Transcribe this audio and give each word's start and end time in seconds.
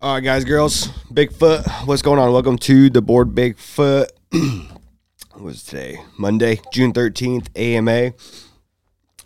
All 0.00 0.14
right, 0.14 0.22
guys, 0.22 0.44
girls, 0.44 0.86
Bigfoot, 1.12 1.88
what's 1.88 2.02
going 2.02 2.20
on? 2.20 2.32
Welcome 2.32 2.56
to 2.58 2.88
the 2.88 3.02
Bored 3.02 3.34
Bigfoot. 3.34 4.06
what 5.32 5.42
was 5.42 5.64
today? 5.64 5.98
Monday, 6.16 6.60
June 6.72 6.92
13th, 6.92 7.48
AMA. 7.56 8.12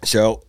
So, 0.02 0.44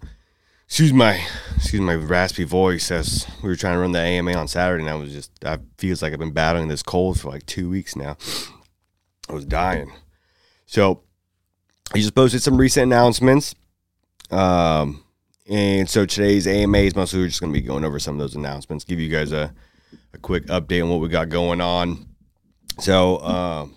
excuse 0.66 0.94
my 0.94 1.22
excuse 1.58 1.82
my 1.82 1.96
raspy 1.96 2.46
voice 2.46 2.90
as 2.90 3.28
we 3.42 3.50
were 3.50 3.58
trying 3.58 3.74
to 3.74 3.80
run 3.80 3.92
the 3.92 4.00
AMA 4.00 4.34
on 4.36 4.48
Saturday 4.48 4.84
and 4.84 4.90
I 4.90 4.96
was 4.96 5.12
just 5.12 5.30
I 5.44 5.58
feels 5.78 6.02
like 6.02 6.14
I've 6.14 6.20
been 6.20 6.32
battling 6.32 6.70
this 6.70 6.84
cold 6.84 7.20
for 7.20 7.30
like 7.30 7.46
2 7.46 7.70
weeks 7.70 7.98
now. 7.98 8.16
I 9.28 9.34
was 9.34 9.44
dying. 9.44 9.92
So, 10.66 11.02
I 11.94 11.98
just 11.98 12.16
posted 12.16 12.42
some 12.42 12.56
recent 12.56 12.84
announcements. 12.84 13.56
Um 14.32 15.04
and 15.50 15.90
so 15.90 16.06
today's 16.06 16.48
AMA 16.48 16.78
is 16.78 16.96
mostly 16.96 17.20
we're 17.20 17.28
just 17.28 17.42
going 17.42 17.52
to 17.52 17.60
be 17.60 17.66
going 17.66 17.84
over 17.84 18.00
some 18.00 18.16
of 18.16 18.20
those 18.20 18.36
announcements, 18.36 18.86
give 18.86 19.02
you 19.02 19.10
guys 19.10 19.34
a 19.34 19.54
a 20.14 20.18
quick 20.18 20.46
update 20.48 20.84
on 20.84 20.90
what 20.90 21.00
we 21.00 21.10
got 21.10 21.30
going 21.30 21.62
on. 21.62 22.08
So, 22.80 23.18
uh, 23.18 23.68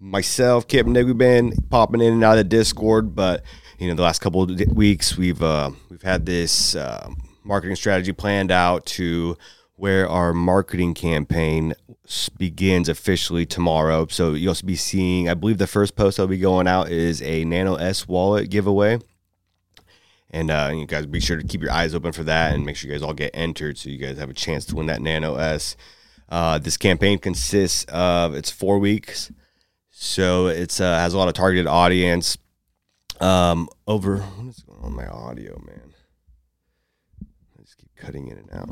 myself, 0.00 0.66
Kip, 0.68 0.86
Nick, 0.86 1.06
we've 1.06 1.18
been 1.18 1.52
popping 1.70 2.00
in 2.00 2.14
and 2.14 2.24
out 2.24 2.38
of 2.38 2.38
the 2.38 2.44
Discord, 2.44 3.14
but 3.14 3.42
you 3.78 3.88
know, 3.88 3.94
the 3.94 4.02
last 4.02 4.20
couple 4.20 4.42
of 4.42 4.60
weeks 4.68 5.16
we've 5.16 5.42
uh, 5.42 5.70
we've 5.90 6.02
had 6.02 6.26
this 6.26 6.74
uh, 6.74 7.08
marketing 7.44 7.76
strategy 7.76 8.12
planned 8.12 8.50
out 8.50 8.86
to 8.86 9.36
where 9.76 10.08
our 10.08 10.32
marketing 10.32 10.94
campaign 10.94 11.74
begins 12.38 12.88
officially 12.88 13.44
tomorrow. 13.44 14.06
So 14.08 14.32
you'll 14.32 14.56
be 14.64 14.76
seeing, 14.76 15.28
I 15.28 15.34
believe, 15.34 15.58
the 15.58 15.66
first 15.66 15.96
post 15.96 16.16
that'll 16.16 16.28
be 16.28 16.38
going 16.38 16.66
out 16.66 16.90
is 16.90 17.20
a 17.20 17.44
Nano 17.44 17.74
S 17.74 18.08
wallet 18.08 18.48
giveaway. 18.48 18.98
And 20.36 20.50
uh, 20.50 20.70
you 20.74 20.84
guys 20.84 21.06
be 21.06 21.18
sure 21.18 21.38
to 21.38 21.46
keep 21.46 21.62
your 21.62 21.72
eyes 21.72 21.94
open 21.94 22.12
for 22.12 22.22
that 22.24 22.54
and 22.54 22.66
make 22.66 22.76
sure 22.76 22.90
you 22.90 22.94
guys 22.94 23.02
all 23.02 23.14
get 23.14 23.30
entered 23.32 23.78
so 23.78 23.88
you 23.88 23.96
guys 23.96 24.18
have 24.18 24.28
a 24.28 24.34
chance 24.34 24.66
to 24.66 24.76
win 24.76 24.84
that 24.84 25.00
Nano 25.00 25.36
S. 25.36 25.78
Uh, 26.28 26.58
this 26.58 26.76
campaign 26.76 27.18
consists 27.18 27.84
of 27.84 28.34
it's 28.34 28.50
four 28.50 28.78
weeks, 28.78 29.32
so 29.88 30.48
it's 30.48 30.78
uh, 30.78 30.98
has 30.98 31.14
a 31.14 31.18
lot 31.18 31.28
of 31.28 31.34
targeted 31.34 31.66
audience. 31.66 32.36
Um, 33.18 33.70
over 33.86 34.18
what 34.18 34.48
is 34.48 34.62
going 34.62 34.78
on 34.82 34.94
my 34.94 35.06
audio, 35.06 35.58
man? 35.64 35.94
I 37.22 37.62
just 37.62 37.78
keep 37.78 37.96
cutting 37.96 38.28
in 38.28 38.36
and 38.36 38.52
out. 38.52 38.68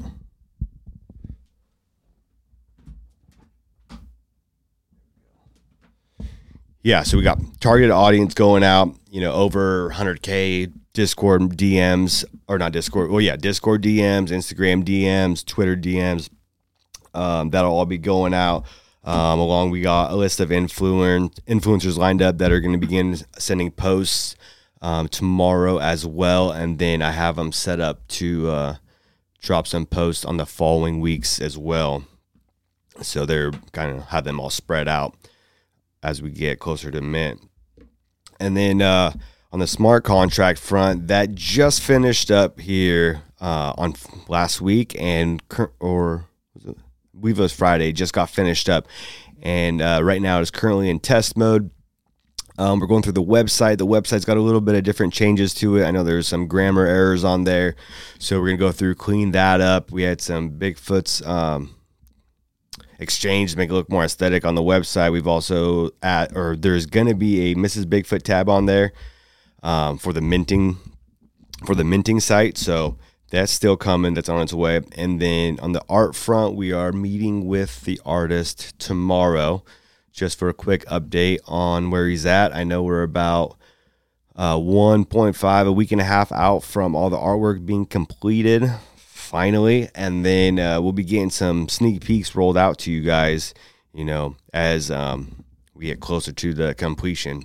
Yeah, 6.82 7.04
so 7.04 7.16
we 7.16 7.22
got 7.22 7.38
targeted 7.60 7.90
audience 7.90 8.34
going 8.34 8.62
out, 8.62 8.94
you 9.08 9.22
know, 9.22 9.32
over 9.32 9.88
100k 9.88 10.70
Discord 10.94 11.42
DMs 11.56 12.24
or 12.48 12.56
not 12.56 12.72
Discord. 12.72 13.10
Well, 13.10 13.20
yeah, 13.20 13.36
Discord 13.36 13.82
DMs, 13.82 14.28
Instagram 14.28 14.84
DMs, 14.84 15.44
Twitter 15.44 15.76
DMs. 15.76 16.30
Um, 17.12 17.50
that'll 17.50 17.72
all 17.72 17.84
be 17.84 17.98
going 17.98 18.32
out. 18.32 18.64
Um, 19.02 19.38
along, 19.38 19.70
we 19.70 19.82
got 19.82 20.12
a 20.12 20.16
list 20.16 20.40
of 20.40 20.50
influence 20.50 21.38
influencers 21.46 21.98
lined 21.98 22.22
up 22.22 22.38
that 22.38 22.50
are 22.50 22.60
going 22.60 22.72
to 22.72 22.78
begin 22.78 23.16
sending 23.36 23.70
posts 23.70 24.34
um, 24.80 25.08
tomorrow 25.08 25.78
as 25.78 26.06
well, 26.06 26.50
and 26.50 26.78
then 26.78 27.02
I 27.02 27.10
have 27.10 27.36
them 27.36 27.52
set 27.52 27.80
up 27.80 28.06
to 28.08 28.48
uh, 28.48 28.76
drop 29.42 29.66
some 29.66 29.84
posts 29.84 30.24
on 30.24 30.38
the 30.38 30.46
following 30.46 31.00
weeks 31.00 31.40
as 31.40 31.58
well. 31.58 32.04
So 33.02 33.26
they're 33.26 33.50
kind 33.72 33.96
of 33.96 34.04
have 34.04 34.24
them 34.24 34.40
all 34.40 34.50
spread 34.50 34.88
out 34.88 35.14
as 36.02 36.22
we 36.22 36.30
get 36.30 36.60
closer 36.60 36.90
to 36.90 37.00
mint. 37.00 37.40
And 38.40 38.56
then 38.56 38.80
uh, 38.80 39.12
on 39.54 39.60
the 39.60 39.68
smart 39.68 40.02
contract 40.02 40.58
front, 40.58 41.06
that 41.06 41.32
just 41.32 41.80
finished 41.80 42.28
up 42.28 42.58
here 42.58 43.22
uh, 43.40 43.72
on 43.78 43.94
last 44.26 44.60
week, 44.60 44.96
and 44.98 45.40
or 45.78 46.26
Weavos 47.16 47.54
Friday 47.54 47.92
just 47.92 48.12
got 48.12 48.28
finished 48.28 48.68
up, 48.68 48.88
and 49.40 49.80
uh, 49.80 50.00
right 50.02 50.20
now 50.20 50.40
it 50.40 50.42
is 50.42 50.50
currently 50.50 50.90
in 50.90 50.98
test 50.98 51.36
mode. 51.36 51.70
Um, 52.58 52.80
we're 52.80 52.88
going 52.88 53.04
through 53.04 53.12
the 53.12 53.22
website. 53.22 53.78
The 53.78 53.86
website's 53.86 54.24
got 54.24 54.36
a 54.36 54.40
little 54.40 54.60
bit 54.60 54.74
of 54.74 54.82
different 54.82 55.12
changes 55.12 55.54
to 55.54 55.76
it. 55.76 55.84
I 55.84 55.92
know 55.92 56.02
there's 56.02 56.26
some 56.26 56.48
grammar 56.48 56.86
errors 56.86 57.22
on 57.22 57.44
there, 57.44 57.76
so 58.18 58.40
we're 58.40 58.48
gonna 58.48 58.58
go 58.58 58.72
through 58.72 58.96
clean 58.96 59.30
that 59.30 59.60
up. 59.60 59.92
We 59.92 60.02
had 60.02 60.20
some 60.20 60.58
Bigfoot's 60.58 61.24
um, 61.24 61.76
exchange 62.98 63.52
to 63.52 63.58
make 63.58 63.70
it 63.70 63.74
look 63.74 63.88
more 63.88 64.02
aesthetic 64.02 64.44
on 64.44 64.56
the 64.56 64.62
website. 64.62 65.12
We've 65.12 65.28
also 65.28 65.90
at 66.02 66.36
or 66.36 66.56
there's 66.56 66.86
gonna 66.86 67.14
be 67.14 67.52
a 67.52 67.54
Mrs. 67.54 67.84
Bigfoot 67.84 68.22
tab 68.22 68.48
on 68.48 68.66
there 68.66 68.92
um, 69.64 69.98
for 69.98 70.12
the 70.12 70.20
minting 70.20 70.76
for 71.66 71.74
the 71.74 71.82
minting 71.82 72.20
site. 72.20 72.56
So 72.56 72.96
that's 73.30 73.50
still 73.50 73.76
coming. 73.76 74.14
That's 74.14 74.28
on 74.28 74.42
its 74.42 74.52
way. 74.52 74.80
And 74.96 75.20
then 75.20 75.58
on 75.60 75.72
the 75.72 75.82
art 75.88 76.14
front, 76.14 76.54
we 76.54 76.72
are 76.72 76.92
meeting 76.92 77.46
with 77.46 77.82
the 77.82 78.00
artist 78.04 78.78
tomorrow 78.78 79.64
just 80.12 80.38
for 80.38 80.48
a 80.48 80.54
quick 80.54 80.84
update 80.86 81.40
on 81.46 81.90
where 81.90 82.06
he's 82.06 82.26
at. 82.26 82.54
I 82.54 82.62
know 82.62 82.84
we're 82.84 83.02
about 83.02 83.56
uh, 84.36 84.56
1.5, 84.56 85.66
a 85.66 85.72
week 85.72 85.90
and 85.90 86.00
a 86.00 86.04
half 86.04 86.30
out 86.30 86.60
from 86.62 86.94
all 86.94 87.10
the 87.10 87.16
artwork 87.16 87.66
being 87.66 87.86
completed 87.86 88.70
finally. 88.96 89.88
And 89.94 90.24
then 90.24 90.60
uh, 90.60 90.80
we'll 90.80 90.92
be 90.92 91.02
getting 91.02 91.30
some 91.30 91.68
sneak 91.68 92.04
peeks 92.04 92.36
rolled 92.36 92.58
out 92.58 92.78
to 92.80 92.92
you 92.92 93.00
guys, 93.00 93.54
you 93.92 94.04
know, 94.04 94.36
as 94.52 94.90
um, 94.90 95.44
we 95.74 95.86
get 95.86 95.98
closer 95.98 96.30
to 96.30 96.54
the 96.54 96.74
completion. 96.74 97.44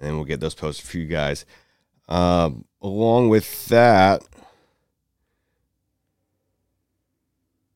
And 0.00 0.08
then 0.08 0.16
we'll 0.16 0.24
get 0.24 0.40
those 0.40 0.54
posted 0.54 0.86
for 0.86 0.96
you 0.96 1.06
guys. 1.06 1.44
Um, 2.08 2.64
along 2.80 3.28
with 3.28 3.68
that, 3.68 4.22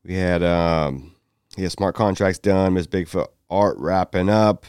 we 0.02 0.14
had 0.14 0.42
um, 0.42 1.14
yeah, 1.56 1.68
smart 1.68 1.94
contracts 1.94 2.38
done. 2.38 2.74
Miss 2.74 2.86
Bigfoot 2.86 3.28
art 3.50 3.76
wrapping 3.78 4.30
up. 4.30 4.64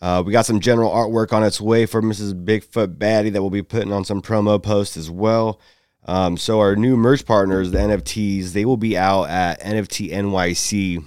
Uh, 0.00 0.20
we 0.26 0.32
got 0.32 0.44
some 0.44 0.58
general 0.58 0.90
artwork 0.90 1.32
on 1.32 1.44
its 1.44 1.60
way 1.60 1.86
for 1.86 2.02
Mrs. 2.02 2.44
Bigfoot 2.44 2.96
Baddie 2.96 3.32
that 3.32 3.40
we'll 3.40 3.50
be 3.50 3.62
putting 3.62 3.92
on 3.92 4.04
some 4.04 4.20
promo 4.20 4.60
posts 4.60 4.96
as 4.96 5.08
well. 5.08 5.60
Um, 6.04 6.36
so 6.36 6.58
our 6.58 6.74
new 6.74 6.96
merch 6.96 7.24
partners, 7.24 7.70
the 7.70 7.78
NFTees, 7.78 8.52
they 8.52 8.64
will 8.64 8.76
be 8.76 8.98
out 8.98 9.30
at 9.30 9.60
NFT 9.60 10.10
NYC 10.10 11.04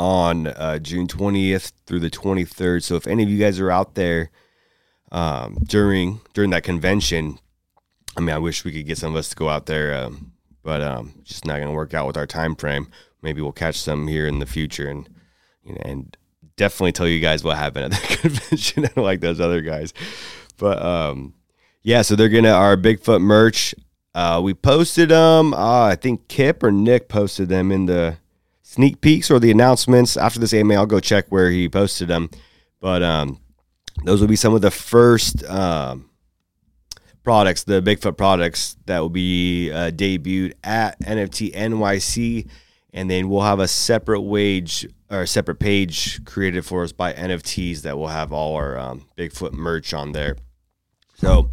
on 0.00 0.46
uh, 0.46 0.78
June 0.78 1.06
20th 1.06 1.72
through 1.84 2.00
the 2.00 2.10
23rd. 2.10 2.82
So 2.82 2.96
if 2.96 3.06
any 3.06 3.22
of 3.22 3.28
you 3.28 3.38
guys 3.38 3.60
are 3.60 3.70
out 3.70 3.96
there 3.96 4.30
um, 5.12 5.58
during 5.66 6.22
during 6.32 6.48
that 6.50 6.62
convention, 6.62 7.38
I 8.16 8.20
mean, 8.20 8.34
I 8.34 8.38
wish 8.38 8.64
we 8.64 8.72
could 8.72 8.86
get 8.86 8.96
some 8.96 9.10
of 9.10 9.16
us 9.16 9.28
to 9.28 9.36
go 9.36 9.50
out 9.50 9.66
there, 9.66 9.94
um, 9.94 10.32
but 10.62 10.80
um, 10.80 11.12
just 11.22 11.44
not 11.44 11.56
going 11.56 11.68
to 11.68 11.74
work 11.74 11.92
out 11.92 12.06
with 12.06 12.16
our 12.16 12.26
time 12.26 12.56
frame. 12.56 12.88
Maybe 13.20 13.42
we'll 13.42 13.52
catch 13.52 13.78
some 13.78 14.08
here 14.08 14.26
in 14.26 14.38
the 14.38 14.46
future 14.46 14.88
and 14.88 15.06
you 15.62 15.74
know, 15.74 15.82
and 15.84 16.16
definitely 16.56 16.92
tell 16.92 17.06
you 17.06 17.20
guys 17.20 17.44
what 17.44 17.58
happened 17.58 17.92
at 17.92 18.00
the 18.00 18.16
convention, 18.16 18.88
like 18.96 19.20
those 19.20 19.38
other 19.38 19.60
guys. 19.60 19.92
But 20.56 20.82
um, 20.82 21.34
yeah, 21.82 22.00
so 22.00 22.16
they're 22.16 22.30
gonna 22.30 22.52
our 22.52 22.78
Bigfoot 22.78 23.20
merch. 23.20 23.74
Uh, 24.14 24.40
we 24.42 24.54
posted 24.54 25.10
them. 25.10 25.52
Uh, 25.52 25.88
I 25.88 25.94
think 25.94 26.26
Kip 26.28 26.62
or 26.62 26.72
Nick 26.72 27.08
posted 27.10 27.50
them 27.50 27.70
in 27.70 27.84
the 27.84 28.16
sneak 28.70 29.00
peeks 29.00 29.32
or 29.32 29.40
the 29.40 29.50
announcements 29.50 30.16
after 30.16 30.38
this 30.38 30.54
AMA. 30.54 30.74
I'll 30.74 30.86
go 30.86 31.00
check 31.00 31.26
where 31.28 31.50
he 31.50 31.68
posted 31.68 32.06
them. 32.06 32.30
But 32.78 33.02
um, 33.02 33.40
those 34.04 34.20
will 34.20 34.28
be 34.28 34.36
some 34.36 34.54
of 34.54 34.60
the 34.60 34.70
first 34.70 35.42
um, 35.46 36.08
products, 37.24 37.64
the 37.64 37.82
Bigfoot 37.82 38.16
products 38.16 38.76
that 38.86 39.00
will 39.00 39.10
be 39.10 39.72
uh, 39.72 39.90
debuted 39.90 40.52
at 40.62 41.00
NFT 41.00 41.52
NYC, 41.52 42.48
and 42.92 43.10
then 43.10 43.28
we'll 43.28 43.42
have 43.42 43.58
a 43.58 43.66
separate 43.66 44.20
wage 44.20 44.86
or 45.10 45.22
a 45.22 45.26
separate 45.26 45.58
page 45.58 46.24
created 46.24 46.64
for 46.64 46.84
us 46.84 46.92
by 46.92 47.12
NFTees 47.12 47.82
that 47.82 47.98
will 47.98 48.08
have 48.08 48.32
all 48.32 48.54
our 48.54 48.78
um, 48.78 49.04
Bigfoot 49.18 49.52
merch 49.52 49.92
on 49.92 50.12
there. 50.12 50.36
So. 51.16 51.50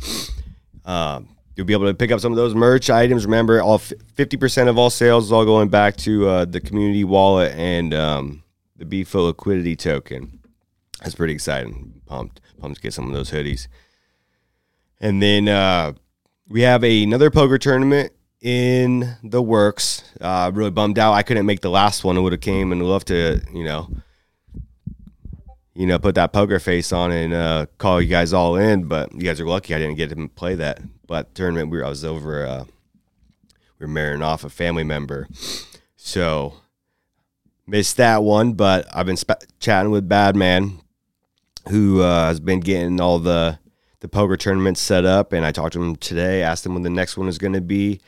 Um, 0.85 1.36
You'll 1.57 1.65
be 1.65 1.73
able 1.73 1.87
to 1.87 1.93
pick 1.95 2.11
up 2.11 2.19
some 2.19 2.31
of 2.31 2.35
those 2.35 2.53
merch 2.53 2.91
items. 2.91 3.25
Remember, 3.25 3.61
all 3.63 3.79
fifty 3.79 4.37
percent 4.37 4.69
of 4.69 4.77
all 4.77 4.91
sales 4.91 5.25
is 5.25 5.31
all 5.31 5.43
going 5.43 5.69
back 5.69 5.97
to 5.97 6.27
uh, 6.27 6.45
the 6.45 6.61
community 6.61 7.03
wallet 7.03 7.51
and 7.57 7.95
um, 7.95 8.43
the 8.75 8.85
Bigfoot 8.85 9.25
liquidity 9.25 9.75
token. 9.75 10.39
That's 11.01 11.15
pretty 11.15 11.33
exciting. 11.33 11.99
Pumped, 12.05 12.41
pumped 12.59 12.77
to 12.77 12.81
get 12.81 12.93
some 12.93 13.07
of 13.07 13.13
those 13.13 13.31
hoodies. 13.31 13.67
And 14.99 15.19
then 15.19 15.47
uh, 15.47 15.93
we 16.47 16.61
have 16.61 16.83
another 16.83 17.31
poker 17.31 17.57
tournament 17.57 18.13
in 18.39 19.15
the 19.23 19.41
works. 19.41 20.03
Uh, 20.21 20.51
really 20.53 20.69
bummed 20.69 20.99
out 20.99 21.13
I 21.13 21.23
couldn't 21.23 21.47
make 21.47 21.61
the 21.61 21.71
last 21.71 22.03
one. 22.03 22.17
I 22.17 22.19
would 22.19 22.33
have 22.33 22.41
came 22.41 22.71
and 22.71 22.83
loved 22.83 23.07
to, 23.07 23.41
you 23.51 23.63
know, 23.63 23.89
you 25.73 25.87
know, 25.87 25.97
put 25.97 26.13
that 26.15 26.33
poker 26.33 26.59
face 26.59 26.91
on 26.91 27.11
and 27.11 27.33
uh, 27.33 27.65
call 27.79 27.99
you 27.99 28.09
guys 28.09 28.31
all 28.31 28.55
in. 28.57 28.83
But 28.83 29.11
you 29.13 29.21
guys 29.21 29.41
are 29.41 29.47
lucky 29.47 29.73
I 29.73 29.79
didn't 29.79 29.97
get 29.97 30.09
to 30.11 30.27
play 30.29 30.53
that. 30.53 30.81
But 31.07 31.33
tournament, 31.33 31.71
we 31.71 31.77
were, 31.77 31.85
I 31.85 31.89
was 31.89 32.03
over. 32.05 32.45
Uh, 32.45 32.65
we 33.79 33.85
were 33.85 33.87
marrying 33.87 34.21
off 34.21 34.43
a 34.43 34.49
family 34.49 34.83
member, 34.83 35.27
so 35.95 36.55
missed 37.65 37.97
that 37.97 38.23
one. 38.23 38.53
But 38.53 38.87
I've 38.93 39.05
been 39.05 39.17
sp- 39.17 39.47
chatting 39.59 39.91
with 39.91 40.09
Badman, 40.09 40.81
who 41.69 42.01
uh, 42.01 42.27
has 42.27 42.39
been 42.39 42.59
getting 42.59 42.99
all 42.99 43.19
the 43.19 43.59
the 43.99 44.07
poker 44.07 44.37
tournaments 44.37 44.81
set 44.81 45.05
up, 45.05 45.33
and 45.33 45.45
I 45.45 45.51
talked 45.51 45.73
to 45.73 45.81
him 45.81 45.95
today. 45.95 46.43
Asked 46.43 46.65
him 46.65 46.73
when 46.73 46.83
the 46.83 46.89
next 46.89 47.17
one 47.17 47.27
is 47.27 47.37
going 47.37 47.53
to 47.53 47.61
be, 47.61 48.01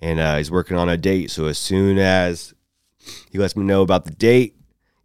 and 0.00 0.18
uh, 0.18 0.36
he's 0.36 0.50
working 0.50 0.76
on 0.76 0.88
a 0.88 0.96
date. 0.96 1.30
So 1.30 1.46
as 1.46 1.58
soon 1.58 1.98
as 1.98 2.54
he 3.30 3.38
lets 3.38 3.56
me 3.56 3.64
know 3.64 3.82
about 3.82 4.04
the 4.04 4.10
date. 4.10 4.55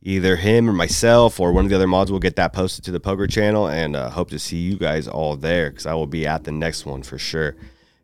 Either 0.03 0.36
him 0.38 0.68
or 0.68 0.74
myself 0.74 1.39
or 1.39 1.51
one 1.51 1.63
of 1.63 1.69
the 1.69 1.75
other 1.75 1.88
mods 1.88 2.12
will 2.12 2.19
get 2.19 2.36
that 2.36 2.53
posted 2.53 2.83
to 2.83 2.92
the 2.92 3.00
Poker 3.00 3.27
channel, 3.27 3.68
and 3.68 3.95
uh, 3.95 4.09
hope 4.09 4.30
to 4.31 4.39
see 4.39 4.57
you 4.57 4.75
guys 4.75 5.07
all 5.07 5.36
there 5.36 5.69
because 5.69 5.86
I 5.86 5.94
will 5.94 6.07
be 6.07 6.25
at 6.25 6.44
the 6.44 6.51
next 6.51 6.86
one 6.86 7.03
for 7.03 7.19
sure, 7.19 7.56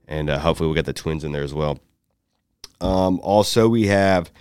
and 0.07 0.29
uh, 0.29 0.39
hopefully 0.39 0.67
we'll 0.67 0.75
get 0.75 0.85
the 0.85 0.93
twins 0.93 1.23
in 1.23 1.31
there 1.31 1.43
as 1.43 1.53
well. 1.53 1.79
Um, 2.79 3.19
also, 3.21 3.67
we 3.67 3.87
have 3.87 4.31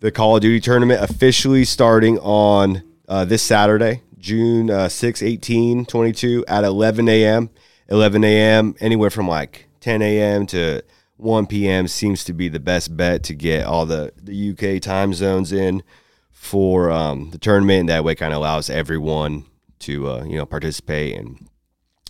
the 0.00 0.12
Call 0.12 0.36
of 0.36 0.42
Duty 0.42 0.60
tournament 0.60 1.02
officially 1.02 1.64
starting 1.64 2.18
on 2.20 2.82
uh, 3.08 3.24
this 3.24 3.42
Saturday, 3.42 4.02
June 4.18 4.70
uh, 4.70 4.88
6, 4.88 5.22
18, 5.22 5.86
22 5.86 6.44
at 6.46 6.62
11 6.62 7.08
a.m. 7.08 7.50
11 7.88 8.24
a.m. 8.24 8.74
anywhere 8.80 9.10
from 9.10 9.26
like 9.28 9.68
10 9.80 10.02
a.m. 10.02 10.46
to 10.46 10.82
1 11.16 11.46
p.m. 11.46 11.88
seems 11.88 12.24
to 12.24 12.32
be 12.32 12.48
the 12.48 12.60
best 12.60 12.96
bet 12.96 13.22
to 13.24 13.34
get 13.34 13.66
all 13.66 13.86
the, 13.86 14.12
the 14.22 14.50
UK 14.50 14.80
time 14.80 15.14
zones 15.14 15.52
in 15.52 15.82
for 16.46 16.90
um, 16.90 17.30
the 17.30 17.38
tournament. 17.38 17.80
And 17.80 17.88
that 17.88 18.04
way 18.04 18.14
kind 18.14 18.32
of 18.32 18.38
allows 18.38 18.70
everyone 18.70 19.44
to, 19.80 20.08
uh, 20.08 20.24
you 20.24 20.36
know, 20.36 20.46
participate 20.46 21.16
and, 21.16 21.48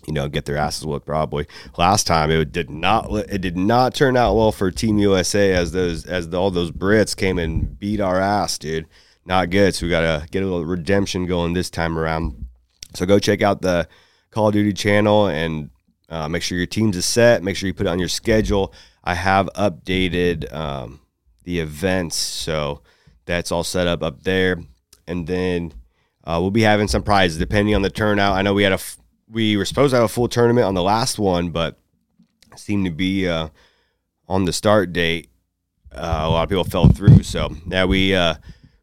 you 0.06 0.12
know, 0.12 0.29
get 0.29 0.44
their 0.44 0.56
asses 0.56 0.87
whooped 0.87 1.06
probably. 1.06 1.47
Last 1.77 2.06
time 2.06 2.31
it 2.31 2.53
did 2.53 2.71
not, 2.71 3.11
it 3.11 3.41
did 3.41 3.56
not 3.56 3.94
turn 3.94 4.17
out 4.17 4.37
well 4.37 4.53
for 4.53 4.71
Team 4.71 4.99
USA 4.99 5.53
as 5.53 5.73
those, 5.73 6.06
as 6.06 6.29
the, 6.29 6.41
all 6.41 6.50
those 6.50 6.71
Brits 6.71 7.17
came 7.17 7.38
and 7.38 7.79
beat 7.79 8.00
our 8.00 8.21
ass, 8.21 8.59
dude. 8.59 8.87
Not 9.25 9.50
good. 9.50 9.75
So 9.75 9.87
we 9.87 9.91
got 9.91 10.03
to 10.03 10.29
get 10.29 10.43
a 10.43 10.47
little 10.47 10.65
redemption 10.65 11.27
going 11.27 11.55
this 11.55 11.71
time 11.71 11.99
around. 11.99 12.47
So 12.94 13.06
go 13.06 13.19
check 13.19 13.43
out 13.43 13.62
the, 13.62 13.88
Call 14.37 14.49
of 14.49 14.53
Duty 14.53 14.75
channel 14.75 15.29
and 15.29 15.71
uh, 16.11 16.29
make 16.29 16.43
sure 16.43 16.59
your 16.59 16.67
teams 16.67 16.94
is 16.94 17.06
set. 17.06 17.43
Make 17.43 17.56
sure 17.56 17.69
you 17.69 17.73
put 17.73 17.87
it 17.87 17.88
on 17.88 17.99
your 17.99 18.06
schedule. 18.06 18.75
I 19.03 19.15
have 19.15 19.49
updated 19.55 20.53
um, 20.53 21.00
the 21.44 21.61
events, 21.61 22.17
so 22.17 22.83
that's 23.26 23.52
all 23.52 23.64
set 23.64 23.87
up 23.87 24.02
up 24.02 24.23
there. 24.23 24.58
And 25.06 25.26
then 25.26 25.73
uh, 26.25 26.38
we'll 26.40 26.50
be 26.50 26.62
having 26.62 26.88
some 26.88 27.02
prizes 27.02 27.38
depending 27.38 27.75
on 27.75 27.82
the 27.82 27.90
turnout. 27.90 28.37
I 28.37 28.43
know 28.43 28.55
we 28.55 28.62
had 28.62 28.73
a 28.73 28.78
we 29.28 29.56
were 29.56 29.64
supposed 29.64 29.90
to 29.90 29.96
have 29.96 30.05
a 30.05 30.08
full 30.08 30.28
tournament 30.28 30.67
on 30.67 30.75
the 30.75 30.82
last 30.82 31.19
one, 31.19 31.50
but 31.50 31.78
seemed 32.56 32.87
to 32.87 32.93
be 32.93 33.28
uh, 33.28 33.49
on 34.28 34.44
the 34.44 34.52
start 34.52 34.93
date. 34.93 35.28
Uh, 35.93 36.23
a 36.25 36.31
lot 36.31 36.43
of 36.44 36.49
people 36.49 36.64
fell 36.64 36.88
through, 36.88 37.23
so 37.23 37.55
now 37.67 37.87
we 37.87 38.14
uh, 38.14 38.34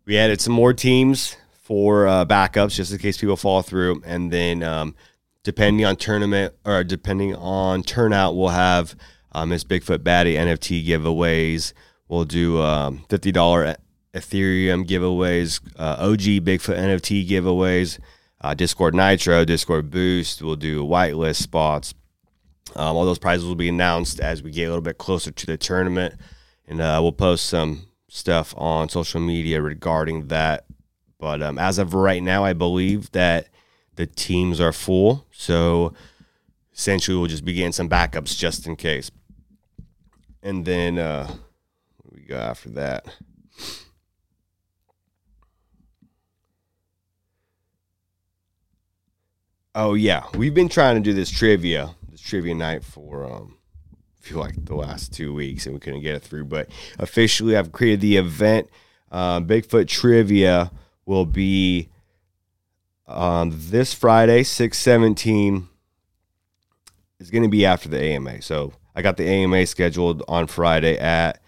we 0.06 0.18
added 0.18 0.42
some 0.42 0.54
more 0.54 0.74
teams 0.74 1.36
for 1.62 2.08
uh, 2.08 2.26
backups 2.26 2.76
just 2.76 2.92
in 2.92 2.98
case 3.00 3.18
people 3.18 3.38
fall 3.38 3.62
through, 3.62 4.02
and 4.06 4.32
then. 4.32 4.62
Um, 4.64 4.96
depending 5.44 5.86
on 5.86 5.96
tournament 5.98 6.54
or 6.66 6.84
depending 6.84 7.36
on 7.36 7.84
turnout, 7.84 8.36
we'll 8.36 8.50
have 8.50 8.96
um, 9.34 9.50
Miss 9.50 9.64
Bigfoot 9.64 10.00
Baddie 10.00 10.36
NFT 10.36 10.86
giveaways. 10.86 11.74
We'll 12.08 12.26
do 12.26 12.62
um, 12.62 13.06
fifty 13.10 13.32
dollar 13.32 13.76
Ethereum 14.14 14.86
giveaways, 14.86 15.60
uh, 15.78 15.98
OG 16.00 16.44
Bigfoot 16.46 16.78
NFT 16.78 17.28
giveaways, 17.28 18.00
uh, 18.42 18.54
Discord 18.54 18.94
Nitro, 18.94 19.44
Discord 19.46 19.90
Boost. 19.90 20.42
We'll 20.42 20.56
do 20.56 20.84
whitelist 20.84 21.42
spots. 21.42 21.94
Um, 22.76 22.96
all 22.96 23.06
those 23.06 23.20
prizes 23.20 23.46
will 23.46 23.56
be 23.56 23.70
announced 23.70 24.20
as 24.20 24.44
we 24.44 24.52
get 24.52 24.66
a 24.66 24.70
little 24.70 24.82
bit 24.82 24.98
closer 24.98 25.32
to 25.32 25.46
the 25.46 25.58
tournament, 25.58 26.16
and 26.68 26.80
uh, 26.82 27.00
we'll 27.02 27.12
post 27.12 27.48
some 27.48 27.88
stuff 28.08 28.54
on 28.58 28.90
social 28.90 29.20
media 29.20 29.62
regarding 29.62 30.28
that. 30.28 30.66
But 31.20 31.42
um, 31.42 31.58
as 31.58 31.80
of 31.80 31.94
right 31.94 32.22
now, 32.22 32.44
I 32.44 32.54
believe 32.54 33.12
that 33.12 33.48
the 33.96 34.06
teams 34.06 34.60
are 34.60 34.74
full. 34.74 35.26
So 35.32 35.94
essentially, 36.74 37.18
we'll 37.18 37.28
just 37.28 37.46
be 37.46 37.54
getting 37.54 37.72
some 37.72 37.90
backups 37.90 38.38
just 38.38 38.68
in 38.68 38.76
case. 38.76 39.10
And 40.42 40.66
then 40.66 41.00
uh, 41.00 41.34
we 42.12 42.22
go 42.22 42.38
after 42.38 42.70
that. 42.72 43.06
Oh 49.76 49.96
yeah, 49.96 50.26
we've 50.36 50.54
been 50.54 50.70
trying 50.70 50.96
to 50.96 51.02
do 51.02 51.14
this 51.14 51.32
trivia, 51.32 51.96
this 52.12 52.22
trivia 52.22 52.54
night 52.54 52.84
for 52.84 53.26
um, 53.26 53.58
feel 54.20 54.38
like 54.38 54.66
the 54.66 54.76
last 54.76 55.14
two 55.14 55.34
weeks, 55.34 55.66
and 55.66 55.74
we 55.74 55.80
couldn't 55.80 56.02
get 56.02 56.16
it 56.16 56.22
through. 56.22 56.46
But 56.46 56.70
officially, 57.00 57.58
I've 57.58 57.72
created 57.72 58.02
the 58.02 58.18
event. 58.18 58.70
Uh, 59.12 59.40
Bigfoot 59.40 59.88
trivia 59.88 60.72
will 61.08 61.26
be 61.26 61.90
um, 63.08 63.52
this 63.52 63.96
Friday, 63.96 64.44
617, 64.44 65.68
is 67.20 67.32
going 67.32 67.44
to 67.44 67.50
be 67.50 67.66
after 67.66 67.90
the 67.90 68.00
AMA. 68.00 68.44
So 68.44 68.74
I 68.96 69.02
got 69.02 69.18
the 69.18 69.28
AMA 69.28 69.66
scheduled 69.66 70.24
on 70.28 70.46
Friday 70.46 71.00
at 71.00 71.42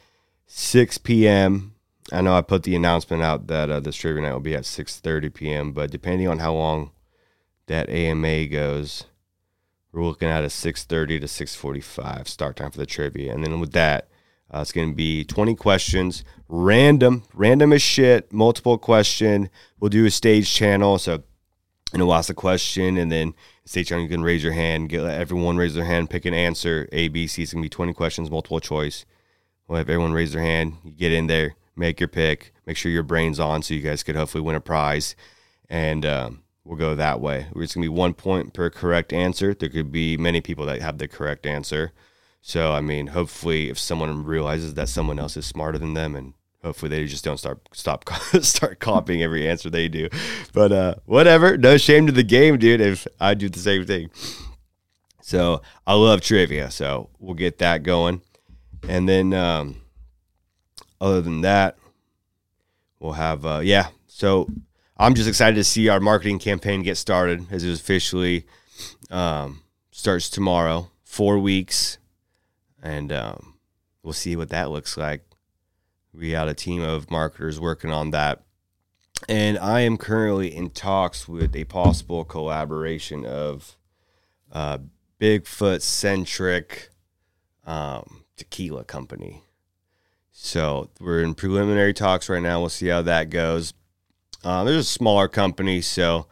6 0.47 0.97
p.m. 0.99 1.75
I 2.11 2.21
know 2.21 2.35
I 2.35 2.41
put 2.41 2.63
the 2.63 2.75
announcement 2.75 3.21
out 3.21 3.47
that 3.47 3.69
uh, 3.69 3.79
this 3.79 3.95
trivia 3.95 4.23
night 4.23 4.33
will 4.33 4.39
be 4.39 4.55
at 4.55 4.63
6:30 4.63 5.31
p.m. 5.31 5.71
But 5.73 5.91
depending 5.91 6.27
on 6.27 6.39
how 6.39 6.53
long 6.53 6.91
that 7.67 7.89
AMA 7.89 8.45
goes, 8.47 9.05
we're 9.91 10.03
looking 10.03 10.27
at 10.27 10.43
a 10.43 10.49
6:30 10.49 11.19
to 11.21 11.27
6:45 11.27 12.27
start 12.27 12.57
time 12.57 12.71
for 12.71 12.77
the 12.77 12.85
trivia, 12.85 13.33
and 13.33 13.43
then 13.43 13.59
with 13.59 13.71
that, 13.71 14.09
uh, 14.53 14.59
it's 14.59 14.71
going 14.71 14.89
to 14.89 14.95
be 14.95 15.23
20 15.23 15.55
questions, 15.55 16.23
random, 16.47 17.23
random 17.33 17.73
as 17.73 17.81
shit, 17.81 18.31
multiple 18.31 18.77
question. 18.77 19.49
We'll 19.79 19.89
do 19.89 20.05
a 20.05 20.11
stage 20.11 20.53
channel, 20.53 20.97
so 20.97 21.23
and 21.93 22.01
we'll 22.01 22.13
ask 22.13 22.29
a 22.29 22.33
question, 22.33 22.97
and 22.97 23.11
then 23.11 23.33
stage 23.63 23.87
channel 23.87 24.03
you 24.03 24.09
can 24.09 24.23
raise 24.23 24.43
your 24.43 24.53
hand, 24.53 24.89
get 24.89 25.03
everyone 25.05 25.57
raise 25.57 25.75
their 25.75 25.85
hand, 25.85 26.09
pick 26.09 26.25
an 26.25 26.33
answer. 26.33 26.89
A, 26.91 27.07
B, 27.07 27.25
C. 27.25 27.43
It's 27.43 27.53
gonna 27.53 27.63
be 27.63 27.69
twenty 27.69 27.93
questions, 27.93 28.29
multiple 28.29 28.59
choice. 28.59 29.05
We'll 29.67 29.77
have 29.77 29.89
everyone 29.89 30.13
raise 30.13 30.33
their 30.33 30.41
hand. 30.41 30.73
You 30.83 30.91
get 30.91 31.11
in 31.11 31.27
there, 31.27 31.55
make 31.75 31.99
your 31.99 32.09
pick, 32.09 32.53
make 32.67 32.77
sure 32.77 32.91
your 32.91 33.03
brain's 33.03 33.39
on, 33.39 33.63
so 33.63 33.73
you 33.73 33.81
guys 33.81 34.03
could 34.03 34.15
hopefully 34.15 34.43
win 34.43 34.55
a 34.55 34.61
prize, 34.61 35.15
and 35.69 36.05
um, 36.05 36.43
we'll 36.65 36.77
go 36.77 36.95
that 36.95 37.21
way. 37.21 37.47
It's 37.55 37.75
gonna 37.75 37.85
be 37.85 37.89
one 37.89 38.13
point 38.13 38.53
per 38.53 38.69
correct 38.69 39.13
answer. 39.13 39.53
There 39.53 39.69
could 39.69 39.91
be 39.91 40.17
many 40.17 40.41
people 40.41 40.65
that 40.65 40.81
have 40.81 40.97
the 40.97 41.07
correct 41.07 41.45
answer. 41.45 41.93
So 42.41 42.73
I 42.73 42.81
mean, 42.81 43.07
hopefully, 43.07 43.69
if 43.69 43.79
someone 43.79 44.25
realizes 44.25 44.73
that 44.73 44.89
someone 44.89 45.19
else 45.19 45.37
is 45.37 45.45
smarter 45.45 45.77
than 45.77 45.93
them 45.93 46.15
and 46.15 46.33
hopefully 46.65 46.89
they 46.89 47.05
just 47.05 47.23
don't 47.23 47.37
start 47.37 47.59
stop 47.73 48.09
start 48.41 48.79
copying 48.79 49.21
every 49.21 49.47
answer 49.47 49.69
they 49.69 49.87
do 49.87 50.09
but 50.51 50.71
uh 50.71 50.95
whatever 51.05 51.55
no 51.57 51.77
shame 51.77 52.07
to 52.07 52.11
the 52.11 52.23
game 52.23 52.57
dude 52.57 52.81
if 52.81 53.05
i 53.19 53.35
do 53.35 53.47
the 53.47 53.59
same 53.59 53.85
thing 53.85 54.09
so 55.21 55.61
i 55.85 55.93
love 55.93 56.21
trivia 56.21 56.71
so 56.71 57.07
we'll 57.19 57.35
get 57.35 57.59
that 57.59 57.83
going 57.83 58.19
and 58.89 59.07
then 59.07 59.31
um 59.31 59.75
other 60.99 61.21
than 61.21 61.41
that 61.41 61.77
we'll 62.99 63.13
have 63.13 63.45
uh 63.45 63.61
yeah 63.63 63.89
so 64.07 64.47
i'm 64.97 65.15
just 65.15 65.29
excited 65.29 65.55
to 65.55 65.63
see 65.63 65.89
our 65.89 65.99
marketing 65.99 66.39
campaign 66.39 66.83
get 66.83 66.97
started 66.97 67.45
as 67.51 67.63
it 67.63 67.73
officially 67.73 68.45
um 69.11 69.61
starts 69.91 70.29
tomorrow 70.29 70.89
four 71.03 71.39
weeks 71.39 71.97
and 72.81 73.11
um 73.11 73.55
we'll 74.03 74.13
see 74.13 74.35
what 74.35 74.49
that 74.49 74.69
looks 74.69 74.97
like 74.97 75.25
we 76.17 76.31
had 76.31 76.47
a 76.47 76.53
team 76.53 76.81
of 76.81 77.11
marketers 77.11 77.59
working 77.59 77.91
on 77.91 78.11
that. 78.11 78.43
And 79.27 79.57
I 79.57 79.81
am 79.81 79.97
currently 79.97 80.55
in 80.55 80.69
talks 80.69 81.27
with 81.27 81.55
a 81.55 81.63
possible 81.65 82.23
collaboration 82.25 83.25
of 83.25 83.77
uh, 84.51 84.79
Bigfoot 85.19 85.81
centric 85.81 86.89
um, 87.65 88.23
tequila 88.35 88.83
company. 88.83 89.43
So 90.31 90.89
we're 90.99 91.21
in 91.21 91.33
preliminary 91.33 91.93
talks 91.93 92.27
right 92.29 92.41
now. 92.41 92.59
We'll 92.59 92.69
see 92.69 92.87
how 92.87 93.01
that 93.03 93.29
goes. 93.29 93.73
Uh, 94.45 94.63
there's 94.63 94.77
a 94.77 94.83
smaller 94.83 95.27
company, 95.27 95.81
so 95.81 96.27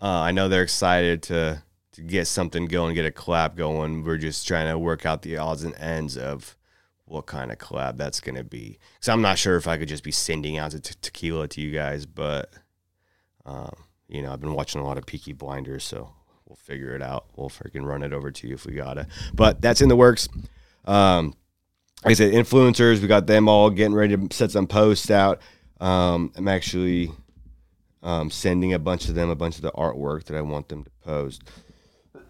uh, 0.00 0.06
I 0.06 0.32
know 0.32 0.48
they're 0.48 0.62
excited 0.62 1.22
to 1.24 1.62
to 1.92 2.02
get 2.02 2.26
something 2.26 2.64
going, 2.64 2.94
get 2.94 3.06
a 3.06 3.10
collab 3.10 3.54
going. 3.54 4.02
We're 4.02 4.16
just 4.16 4.48
trying 4.48 4.68
to 4.68 4.78
work 4.78 5.06
out 5.06 5.22
the 5.22 5.36
odds 5.36 5.62
and 5.62 5.76
ends 5.76 6.16
of 6.16 6.56
what 7.04 7.26
kind 7.26 7.52
of 7.52 7.58
collab 7.58 7.98
that's 7.98 8.18
going 8.18 8.34
to 8.34 8.42
be. 8.42 8.78
Because 8.94 9.10
I'm 9.10 9.22
not 9.22 9.38
sure 9.38 9.56
if 9.56 9.68
I 9.68 9.76
could 9.76 9.88
just 9.88 10.02
be 10.02 10.10
sending 10.10 10.58
out 10.58 10.72
te- 10.72 10.94
tequila 11.00 11.46
to 11.48 11.60
you 11.60 11.70
guys, 11.70 12.04
but, 12.04 12.52
um, 13.46 13.76
you 14.08 14.22
know, 14.22 14.32
I've 14.32 14.40
been 14.40 14.54
watching 14.54 14.80
a 14.80 14.84
lot 14.84 14.98
of 14.98 15.06
Peaky 15.06 15.34
Blinders, 15.34 15.84
so 15.84 16.10
we'll 16.46 16.56
figure 16.56 16.96
it 16.96 17.02
out. 17.02 17.26
We'll 17.36 17.50
freaking 17.50 17.84
run 17.86 18.02
it 18.02 18.12
over 18.12 18.32
to 18.32 18.48
you 18.48 18.54
if 18.54 18.66
we 18.66 18.72
gotta. 18.72 19.06
But 19.32 19.60
that's 19.60 19.80
in 19.80 19.88
the 19.88 19.94
works. 19.94 20.28
Um, 20.86 21.34
like 22.04 22.12
I 22.12 22.14
said, 22.14 22.32
influencers, 22.32 23.02
we 23.02 23.06
got 23.06 23.28
them 23.28 23.48
all 23.48 23.70
getting 23.70 23.94
ready 23.94 24.16
to 24.16 24.34
set 24.34 24.50
some 24.50 24.66
posts 24.66 25.12
out. 25.12 25.40
Um, 25.78 26.32
I'm 26.34 26.48
actually 26.48 27.12
um, 28.04 28.30
sending 28.30 28.72
a 28.72 28.78
bunch 28.78 29.08
of 29.08 29.16
them 29.16 29.30
a 29.30 29.34
bunch 29.34 29.56
of 29.56 29.62
the 29.62 29.72
artwork 29.72 30.24
that 30.24 30.36
I 30.36 30.42
want 30.42 30.68
them 30.68 30.84
to 30.84 30.90
post. 31.02 31.42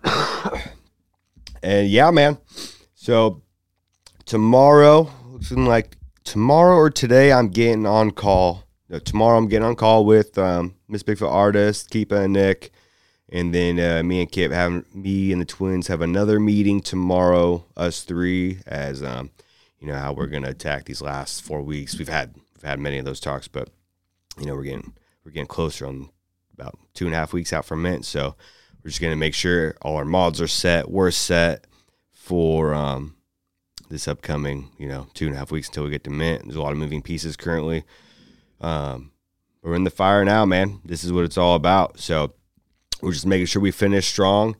and 1.62 1.88
yeah, 1.88 2.10
man. 2.10 2.38
So 2.94 3.42
tomorrow, 4.24 5.10
looking 5.26 5.66
like 5.66 5.96
tomorrow 6.22 6.76
or 6.76 6.90
today, 6.90 7.32
I'm 7.32 7.48
getting 7.48 7.84
on 7.84 8.12
call. 8.12 8.64
No, 8.88 8.98
tomorrow, 8.98 9.36
I'm 9.36 9.48
getting 9.48 9.66
on 9.66 9.76
call 9.76 10.06
with 10.06 10.38
um, 10.38 10.76
Miss 10.88 11.02
Bigfoot 11.02 11.30
Artist, 11.30 11.90
Keepa 11.90 12.24
and 12.24 12.32
Nick. 12.32 12.70
And 13.30 13.52
then 13.52 13.80
uh, 13.80 14.02
me 14.04 14.20
and 14.20 14.30
Kip 14.30 14.52
have 14.52 14.84
me 14.94 15.32
and 15.32 15.40
the 15.40 15.46
twins 15.46 15.88
have 15.88 16.02
another 16.02 16.38
meeting 16.38 16.80
tomorrow, 16.80 17.64
us 17.76 18.04
three, 18.04 18.60
as 18.66 19.02
um, 19.02 19.30
you 19.80 19.88
know 19.88 19.96
how 19.96 20.12
we're 20.12 20.28
gonna 20.28 20.50
attack 20.50 20.84
these 20.84 21.02
last 21.02 21.42
four 21.42 21.62
weeks. 21.62 21.98
We've 21.98 22.08
had 22.08 22.34
we've 22.54 22.62
had 22.62 22.78
many 22.78 22.98
of 22.98 23.06
those 23.06 23.18
talks, 23.18 23.48
but 23.48 23.70
you 24.38 24.46
know 24.46 24.54
we're 24.54 24.64
getting 24.64 24.94
we're 25.24 25.32
getting 25.32 25.46
closer 25.46 25.86
on 25.86 26.10
about 26.52 26.78
two 26.94 27.06
and 27.06 27.14
a 27.14 27.18
half 27.18 27.32
weeks 27.32 27.52
out 27.52 27.64
from 27.64 27.82
mint. 27.82 28.04
So 28.04 28.36
we're 28.82 28.90
just 28.90 29.00
gonna 29.00 29.16
make 29.16 29.34
sure 29.34 29.76
all 29.82 29.96
our 29.96 30.04
mods 30.04 30.40
are 30.40 30.48
set. 30.48 30.90
We're 30.90 31.10
set 31.10 31.66
for 32.12 32.74
um, 32.74 33.16
this 33.90 34.08
upcoming 34.08 34.70
you 34.78 34.88
know 34.88 35.08
two 35.14 35.26
and 35.26 35.34
a 35.34 35.38
half 35.38 35.50
weeks 35.50 35.68
until 35.68 35.84
we 35.84 35.90
get 35.90 36.04
to 36.04 36.10
mint. 36.10 36.44
There's 36.44 36.56
a 36.56 36.62
lot 36.62 36.72
of 36.72 36.78
moving 36.78 37.02
pieces 37.02 37.36
currently. 37.36 37.84
Um, 38.60 39.12
we're 39.62 39.74
in 39.74 39.84
the 39.84 39.90
fire 39.90 40.24
now, 40.24 40.44
man. 40.44 40.80
This 40.84 41.04
is 41.04 41.12
what 41.12 41.24
it's 41.24 41.38
all 41.38 41.54
about. 41.54 41.98
So 41.98 42.34
we're 43.00 43.12
just 43.12 43.26
making 43.26 43.46
sure 43.46 43.62
we 43.62 43.70
finish 43.70 44.06
strong 44.06 44.56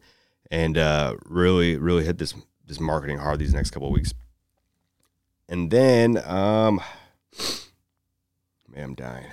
and 0.51 0.79
uh, 0.79 1.17
really, 1.27 1.77
really 1.77 2.05
hit 2.05 2.19
this 2.19 2.35
this 2.67 2.81
marketing 2.81 3.19
hard 3.19 3.39
these 3.39 3.55
next 3.55 3.71
couple 3.71 3.93
weeks. 3.93 4.15
And 5.49 5.71
then, 5.71 6.17
um, 6.27 6.81
man, 8.69 8.85
I'm 8.85 8.95
dying. 8.95 9.27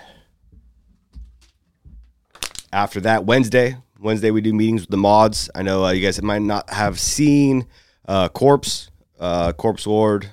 After 2.74 3.02
that, 3.02 3.26
Wednesday, 3.26 3.76
Wednesday 4.00 4.32
we 4.32 4.40
do 4.40 4.54
meetings 4.54 4.82
with 4.82 4.90
the 4.90 4.98
mods. 4.98 5.50
I 5.54 5.62
know 5.62 5.84
uh, 5.84 5.92
you 5.92 6.02
guys 6.02 6.22
might 6.22 6.42
not 6.42 6.70
have 6.70 7.00
seen 7.00 7.68
uh, 8.08 8.30
Corpse, 8.30 8.90
uh, 9.20 9.52
Corpse 9.52 9.86
Lord, 9.86 10.30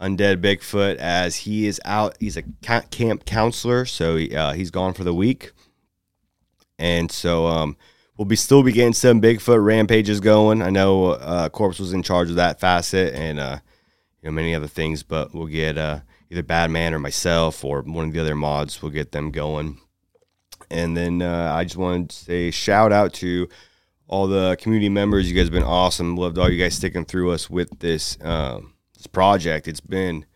Undead 0.00 0.36
Bigfoot, 0.36 0.96
as 0.96 1.36
he 1.36 1.66
is 1.66 1.80
out. 1.84 2.16
He's 2.20 2.36
a 2.36 2.42
camp 2.90 3.24
counselor, 3.24 3.84
so 3.86 4.16
uh, 4.16 4.52
he's 4.52 4.70
gone 4.70 4.94
for 4.94 5.02
the 5.02 5.12
week, 5.12 5.50
and 6.78 7.10
so 7.10 7.48
um, 7.48 7.76
we'll 8.16 8.24
be 8.24 8.36
still 8.36 8.62
be 8.62 8.70
getting 8.70 8.92
some 8.92 9.20
Bigfoot 9.20 9.62
rampages 9.62 10.20
going. 10.20 10.62
I 10.62 10.70
know 10.70 11.06
uh, 11.06 11.48
Corpse 11.48 11.80
was 11.80 11.92
in 11.92 12.04
charge 12.04 12.30
of 12.30 12.36
that 12.36 12.60
facet, 12.60 13.14
and 13.14 13.40
uh, 13.40 13.58
you 14.22 14.28
know 14.28 14.32
many 14.32 14.54
other 14.54 14.68
things, 14.68 15.02
but 15.02 15.34
we'll 15.34 15.46
get 15.46 15.76
either 15.76 16.42
Badman 16.44 16.94
or 16.94 17.00
myself 17.00 17.64
or 17.64 17.82
one 17.82 18.06
of 18.06 18.14
the 18.14 18.20
other 18.20 18.36
mods. 18.36 18.80
We'll 18.80 18.92
get 18.92 19.10
them 19.10 19.32
going, 19.32 19.80
and 20.70 20.96
then 20.96 21.22
uh, 21.22 21.52
I 21.54 21.64
just 21.64 21.76
wanted 21.76 22.10
to 22.10 22.16
say 22.16 22.50
shout 22.50 22.92
out 22.92 23.12
to 23.14 23.48
all 24.06 24.26
the 24.26 24.56
community 24.60 24.88
members. 24.88 25.28
You 25.28 25.36
guys 25.36 25.46
have 25.46 25.52
been 25.52 25.62
awesome. 25.62 26.16
Loved 26.16 26.38
all 26.38 26.50
you 26.50 26.62
guys 26.62 26.74
sticking 26.74 27.04
through 27.04 27.32
us 27.32 27.48
with 27.50 27.78
this. 27.80 28.16
Um, 28.22 28.74
this 28.98 29.06
project. 29.06 29.66
It's 29.66 29.80
been 29.80 30.26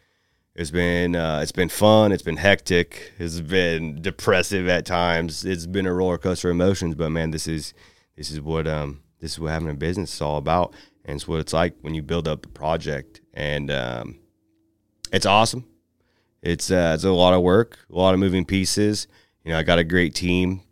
it's 0.55 0.71
been 0.71 1.15
uh, 1.15 1.41
it's 1.43 1.53
been 1.53 1.69
fun. 1.69 2.13
It's 2.13 2.23
been 2.23 2.39
hectic. 2.39 3.13
It's 3.19 3.41
been 3.41 4.01
depressive 4.01 4.69
at 4.69 4.87
times. 4.87 5.45
It's 5.45 5.67
been 5.67 5.87
a 5.87 5.93
roller 5.93 6.19
coaster 6.19 6.49
of 6.49 6.55
emotions. 6.55 6.95
But 6.95 7.11
man, 7.11 7.33
this 7.33 7.47
is 7.47 7.75
this 8.17 8.31
is 8.31 8.41
what 8.41 8.67
um 8.67 9.03
this 9.21 9.33
is 9.33 9.41
what 9.41 9.51
having 9.53 9.69
a 9.69 9.75
business 9.75 10.15
is 10.15 10.21
all 10.23 10.39
about, 10.39 10.75
and 11.05 11.17
it's 11.17 11.29
what 11.29 11.41
it's 11.41 11.53
like 11.53 11.75
when 11.83 11.95
you 11.95 12.03
build 12.03 12.27
up 12.27 12.47
a 12.47 12.49
project. 12.49 13.21
And 13.35 13.71
um, 13.71 14.21
it's 15.13 15.27
awesome. 15.27 15.67
It's 16.43 16.71
uh, 16.71 16.93
it's 16.95 17.05
a 17.05 17.11
lot 17.11 17.35
of 17.35 17.43
work, 17.43 17.79
a 17.91 17.97
lot 17.97 18.15
of 18.15 18.21
moving 18.21 18.45
pieces. 18.45 19.07
You 19.45 19.53
know, 19.53 19.59
I 19.59 19.63
got 19.63 19.79
a 19.79 19.85
great 19.85 20.15
team, 20.15 20.63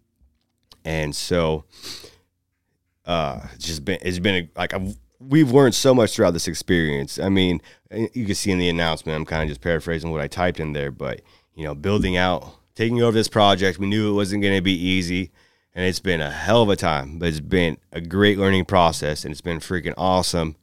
and 0.85 1.15
so 1.15 1.65
uh, 3.05 3.41
it's 3.55 3.67
just 3.67 3.85
been 3.85 3.99
it's 4.03 4.19
been 4.19 4.45
a, 4.45 4.59
like 4.59 4.75
I've 4.75 4.97
we've 5.19 5.51
learned 5.53 5.75
so 5.75 5.95
much 5.95 6.15
throughout 6.15 6.33
this 6.33 6.49
experience. 6.49 7.19
I 7.19 7.29
mean, 7.29 7.61
you 7.91 8.27
can 8.27 8.35
see 8.35 8.51
in 8.51 8.59
the 8.59 8.69
announcement, 8.69 9.17
I'm 9.17 9.27
kind 9.27 9.43
of 9.43 9.49
just 9.49 9.61
paraphrasing 9.61 10.11
what 10.11 10.21
I 10.21 10.29
typed 10.29 10.61
in 10.61 10.73
there, 10.73 10.91
but 10.91 11.21
you 11.55 11.65
know, 11.65 11.75
building 11.75 12.17
out, 12.17 12.55
taking 12.75 13.03
over 13.03 13.13
this 13.13 13.29
project, 13.29 13.79
we 13.79 13.87
knew 13.87 14.11
it 14.11 14.15
wasn't 14.15 14.43
going 14.43 14.57
to 14.57 14.63
be 14.63 14.73
easy, 14.73 15.31
and 15.75 15.85
it's 15.85 16.01
been 16.01 16.21
a 16.21 16.31
hell 16.31 16.63
of 16.63 16.69
a 16.69 16.77
time, 16.77 17.19
but 17.19 17.29
it's 17.29 17.41
been 17.41 17.77
a 17.93 18.01
great 18.01 18.39
learning 18.39 18.65
process, 18.65 19.25
and 19.25 19.33
it's 19.33 19.41
been 19.41 19.61
freaking 19.61 19.95
awesome. 19.97 20.57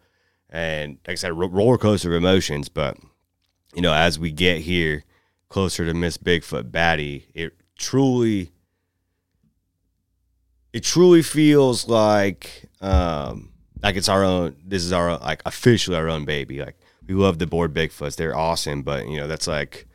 And 0.49 0.97
like 1.07 1.13
I 1.13 1.15
said, 1.15 1.37
roller 1.37 1.77
coaster 1.77 2.09
of 2.09 2.15
emotions. 2.15 2.69
But 2.69 2.97
you 3.75 3.81
know, 3.81 3.93
as 3.93 4.17
we 4.17 4.31
get 4.31 4.61
here 4.61 5.03
closer 5.49 5.85
to 5.85 5.93
Miss 5.93 6.17
Bigfoot 6.17 6.71
Baddie, 6.71 7.23
it 7.33 7.53
truly, 7.77 8.51
it 10.73 10.83
truly 10.83 11.21
feels 11.21 11.87
like. 11.87 12.69
Um, 12.81 13.51
like 13.83 13.95
it's 13.95 14.09
our 14.09 14.23
own. 14.23 14.55
This 14.65 14.83
is 14.83 14.91
our 14.91 15.17
like 15.19 15.41
officially 15.45 15.97
our 15.97 16.09
own 16.09 16.25
baby. 16.25 16.59
Like 16.59 16.77
we 17.07 17.13
love 17.13 17.39
the 17.39 17.47
Bored 17.47 17.73
Bigfoots. 17.73 18.15
They're 18.15 18.35
awesome, 18.35 18.83
but 18.83 19.07
you 19.07 19.17
know 19.17 19.27
that's 19.27 19.47
like 19.47 19.87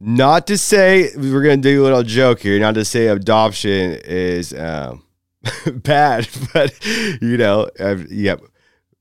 not 0.00 0.46
to 0.48 0.58
say 0.58 1.10
we're 1.16 1.42
gonna 1.42 1.56
do 1.58 1.82
a 1.82 1.84
little 1.84 2.02
joke 2.02 2.40
here. 2.40 2.58
Not 2.58 2.74
to 2.74 2.84
say 2.84 3.06
adoption 3.06 4.00
is 4.04 4.52
um, 4.54 5.04
bad, 5.72 6.28
but 6.52 6.84
you 7.20 7.36
know, 7.36 7.68
I've, 7.78 8.10
yep. 8.10 8.40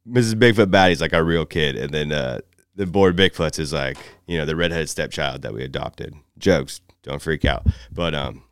Mrs. 0.08 0.34
Bigfoot 0.34 0.70
Baddie's 0.70 1.00
like 1.00 1.14
our 1.14 1.24
real 1.24 1.46
kid, 1.46 1.78
and 1.78 1.94
then 1.94 2.12
uh, 2.12 2.42
the 2.76 2.86
Bored 2.86 3.16
Bigfoots 3.16 3.58
is 3.60 3.72
like 3.72 3.98
you 4.28 4.38
know 4.38 4.46
the 4.46 4.56
redheaded 4.56 4.90
stepchild 4.90 5.42
that 5.44 5.54
we 5.54 5.64
adopted. 5.64 6.14
Jokes, 6.38 6.82
don't 7.04 7.22
freak 7.22 7.46
out. 7.46 7.68
But 7.92 8.16
um, 8.16 8.44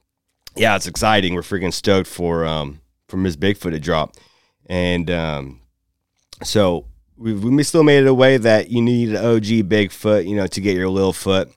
yeah, 0.55 0.75
it's 0.75 0.87
exciting. 0.87 1.33
We're 1.33 1.41
freaking 1.41 1.73
stoked 1.73 2.07
for 2.07 2.45
um 2.45 2.81
for 3.07 3.17
Miss 3.17 3.35
Bigfoot 3.35 3.71
to 3.71 3.79
drop. 3.79 4.15
And 4.67 5.11
um, 5.11 5.61
so 6.43 6.85
we, 7.17 7.33
we 7.33 7.63
still 7.63 7.83
made 7.83 7.99
it 7.99 8.07
a 8.07 8.13
way 8.13 8.37
that 8.37 8.71
you 8.71 8.81
need 8.81 9.09
an 9.09 9.17
OG 9.17 9.69
Bigfoot, 9.69 10.27
you 10.27 10.35
know, 10.35 10.47
to 10.47 10.61
get 10.61 10.75
your 10.75 10.89
little 10.89 11.13
foot. 11.13 11.49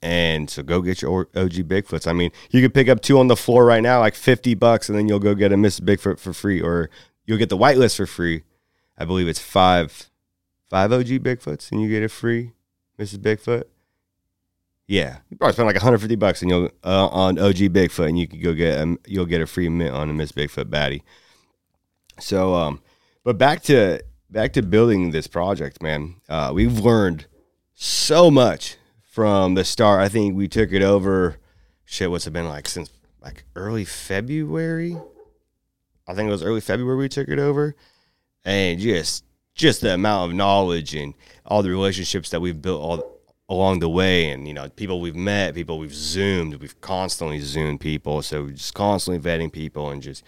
And 0.00 0.48
so 0.48 0.62
go 0.62 0.80
get 0.80 1.02
your 1.02 1.28
OG 1.34 1.52
Bigfoots. 1.66 2.06
I 2.06 2.12
mean, 2.12 2.30
you 2.50 2.60
could 2.60 2.74
pick 2.74 2.88
up 2.88 3.00
two 3.00 3.18
on 3.18 3.28
the 3.28 3.36
floor 3.36 3.64
right 3.64 3.82
now, 3.82 4.00
like 4.00 4.14
50 4.14 4.54
bucks, 4.54 4.88
and 4.88 4.98
then 4.98 5.08
you'll 5.08 5.18
go 5.18 5.34
get 5.34 5.52
a 5.52 5.56
Miss 5.56 5.80
Bigfoot 5.80 6.18
for 6.18 6.32
free, 6.32 6.60
or 6.60 6.90
you'll 7.24 7.38
get 7.38 7.48
the 7.48 7.56
whitelist 7.56 7.96
for 7.96 8.06
free. 8.06 8.44
I 8.98 9.06
believe 9.06 9.28
it's 9.28 9.40
five, 9.40 10.10
five 10.68 10.92
OG 10.92 11.06
Bigfoots, 11.06 11.72
and 11.72 11.80
you 11.80 11.88
get 11.88 12.02
a 12.02 12.08
free 12.08 12.52
Mrs. 12.98 13.18
Bigfoot. 13.18 13.64
Yeah, 14.86 15.18
you 15.30 15.38
probably 15.38 15.54
spend 15.54 15.66
like 15.66 15.76
150 15.76 16.16
bucks, 16.16 16.42
and 16.42 16.50
you'll 16.50 16.70
uh, 16.84 17.06
on 17.08 17.38
OG 17.38 17.56
Bigfoot, 17.72 18.08
and 18.08 18.18
you 18.18 18.28
could 18.28 18.42
go 18.42 18.52
get 18.52 18.78
a, 18.78 18.98
you'll 19.06 19.24
get 19.24 19.40
a 19.40 19.46
free 19.46 19.68
mint 19.68 19.94
on 19.94 20.10
a 20.10 20.12
Miss 20.12 20.32
Bigfoot 20.32 20.66
Baddie. 20.66 21.02
So, 22.20 22.54
um, 22.54 22.80
but 23.24 23.38
back 23.38 23.62
to 23.64 24.02
back 24.30 24.52
to 24.54 24.62
building 24.62 25.10
this 25.10 25.26
project, 25.26 25.82
man. 25.82 26.16
Uh, 26.28 26.52
we've 26.54 26.78
learned 26.78 27.26
so 27.74 28.30
much 28.30 28.76
from 29.10 29.54
the 29.54 29.64
start. 29.64 30.00
I 30.00 30.08
think 30.08 30.36
we 30.36 30.48
took 30.48 30.72
it 30.72 30.82
over. 30.82 31.38
Shit, 31.86 32.10
what's 32.10 32.26
it 32.26 32.32
been 32.32 32.48
like 32.48 32.68
since 32.68 32.90
like 33.22 33.44
early 33.56 33.86
February? 33.86 34.98
I 36.06 36.14
think 36.14 36.28
it 36.28 36.32
was 36.32 36.42
early 36.42 36.60
February 36.60 36.98
we 36.98 37.08
took 37.08 37.28
it 37.28 37.38
over, 37.38 37.74
and 38.44 38.78
just 38.78 39.24
just 39.54 39.80
the 39.80 39.94
amount 39.94 40.30
of 40.30 40.36
knowledge 40.36 40.94
and 40.94 41.14
all 41.46 41.62
the 41.62 41.70
relationships 41.70 42.30
that 42.30 42.40
we've 42.40 42.60
built 42.60 42.82
all 42.82 43.13
along 43.48 43.78
the 43.78 43.88
way 43.88 44.30
and 44.30 44.48
you 44.48 44.54
know 44.54 44.68
people 44.70 45.00
we've 45.00 45.14
met 45.14 45.54
people 45.54 45.78
we've 45.78 45.94
zoomed 45.94 46.54
we've 46.56 46.80
constantly 46.80 47.38
zoomed 47.40 47.78
people 47.78 48.22
so 48.22 48.48
just 48.48 48.72
constantly 48.72 49.20
vetting 49.20 49.52
people 49.52 49.90
and 49.90 50.02
just 50.02 50.24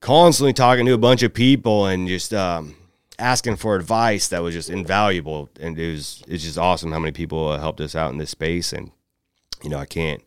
constantly 0.00 0.52
talking 0.52 0.86
to 0.86 0.92
a 0.92 0.98
bunch 0.98 1.22
of 1.22 1.32
people 1.32 1.86
and 1.86 2.08
just 2.08 2.32
um, 2.34 2.74
asking 3.18 3.56
for 3.56 3.76
advice 3.76 4.28
that 4.28 4.42
was 4.42 4.54
just 4.54 4.70
invaluable. 4.70 5.50
And 5.60 5.78
it 5.78 5.92
was 5.92 6.24
it's 6.26 6.44
just 6.44 6.58
awesome 6.58 6.92
how 6.92 6.98
many 6.98 7.12
people 7.12 7.56
helped 7.58 7.80
us 7.80 7.94
out 7.94 8.10
in 8.10 8.18
this 8.18 8.30
space. 8.30 8.72
And 8.72 8.90
you 9.62 9.70
know, 9.70 9.78
I 9.78 9.86
can't 9.86 10.22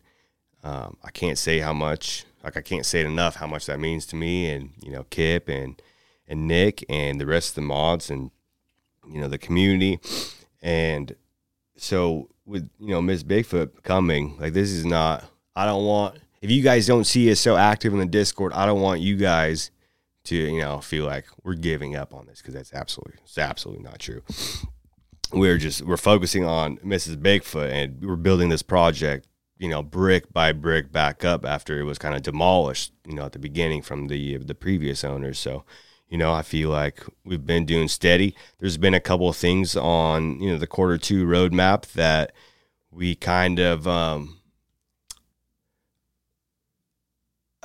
um, 0.62 0.96
I 1.02 1.10
can't 1.10 1.38
say 1.38 1.58
how 1.58 1.72
much 1.72 2.24
like 2.42 2.56
I 2.56 2.60
can't 2.60 2.86
say 2.86 3.00
it 3.00 3.06
enough 3.06 3.36
how 3.36 3.46
much 3.46 3.66
that 3.66 3.80
means 3.80 4.06
to 4.06 4.16
me 4.16 4.50
and 4.50 4.70
you 4.82 4.92
know 4.92 5.04
Kip 5.10 5.48
and 5.48 5.80
and 6.26 6.46
Nick 6.46 6.84
and 6.88 7.20
the 7.20 7.26
rest 7.26 7.50
of 7.50 7.54
the 7.56 7.62
mods 7.62 8.10
and 8.10 8.30
you 9.10 9.20
know 9.20 9.28
the 9.28 9.38
community 9.38 9.98
and 10.62 11.14
so 11.76 12.28
with 12.46 12.68
you 12.78 12.88
know 12.88 13.02
Miss 13.02 13.22
Bigfoot 13.22 13.82
coming 13.82 14.36
like 14.38 14.52
this 14.52 14.70
is 14.70 14.84
not 14.84 15.24
I 15.56 15.66
don't 15.66 15.84
want 15.84 16.18
if 16.40 16.50
you 16.50 16.62
guys 16.62 16.86
don't 16.86 17.04
see 17.04 17.30
us 17.30 17.40
so 17.40 17.56
active 17.56 17.92
in 17.94 17.98
the 17.98 18.06
Discord, 18.06 18.52
I 18.52 18.66
don't 18.66 18.82
want 18.82 19.00
you 19.00 19.16
guys 19.16 19.70
to 20.24 20.36
you 20.36 20.60
know 20.60 20.80
feel 20.80 21.04
like 21.04 21.26
we're 21.42 21.54
giving 21.54 21.96
up 21.96 22.12
on 22.14 22.26
this 22.26 22.40
because 22.40 22.54
that's 22.54 22.74
absolutely 22.74 23.18
it's 23.24 23.38
absolutely 23.38 23.84
not 23.84 23.98
true. 23.98 24.22
We're 25.32 25.58
just 25.58 25.82
we're 25.82 25.96
focusing 25.96 26.44
on 26.44 26.76
Mrs. 26.78 27.16
Bigfoot 27.16 27.70
and 27.70 28.04
we're 28.04 28.16
building 28.16 28.50
this 28.50 28.62
project, 28.62 29.26
you 29.58 29.68
know, 29.68 29.82
brick 29.82 30.32
by 30.32 30.52
brick 30.52 30.92
back 30.92 31.24
up 31.24 31.44
after 31.44 31.80
it 31.80 31.84
was 31.84 31.98
kind 31.98 32.14
of 32.14 32.22
demolished, 32.22 32.92
you 33.06 33.14
know, 33.14 33.24
at 33.24 33.32
the 33.32 33.38
beginning 33.38 33.82
from 33.82 34.08
the 34.08 34.36
the 34.36 34.54
previous 34.54 35.02
owners. 35.02 35.38
So, 35.38 35.64
you 36.14 36.18
know, 36.18 36.32
I 36.32 36.42
feel 36.42 36.70
like 36.70 37.02
we've 37.24 37.44
been 37.44 37.64
doing 37.64 37.88
steady. 37.88 38.36
There's 38.60 38.76
been 38.76 38.94
a 38.94 39.00
couple 39.00 39.28
of 39.28 39.34
things 39.34 39.74
on 39.74 40.40
you 40.40 40.48
know 40.48 40.58
the 40.58 40.66
quarter 40.68 40.96
two 40.96 41.26
roadmap 41.26 41.90
that 41.94 42.30
we 42.92 43.16
kind 43.16 43.58
of 43.58 43.88
um, 43.88 44.38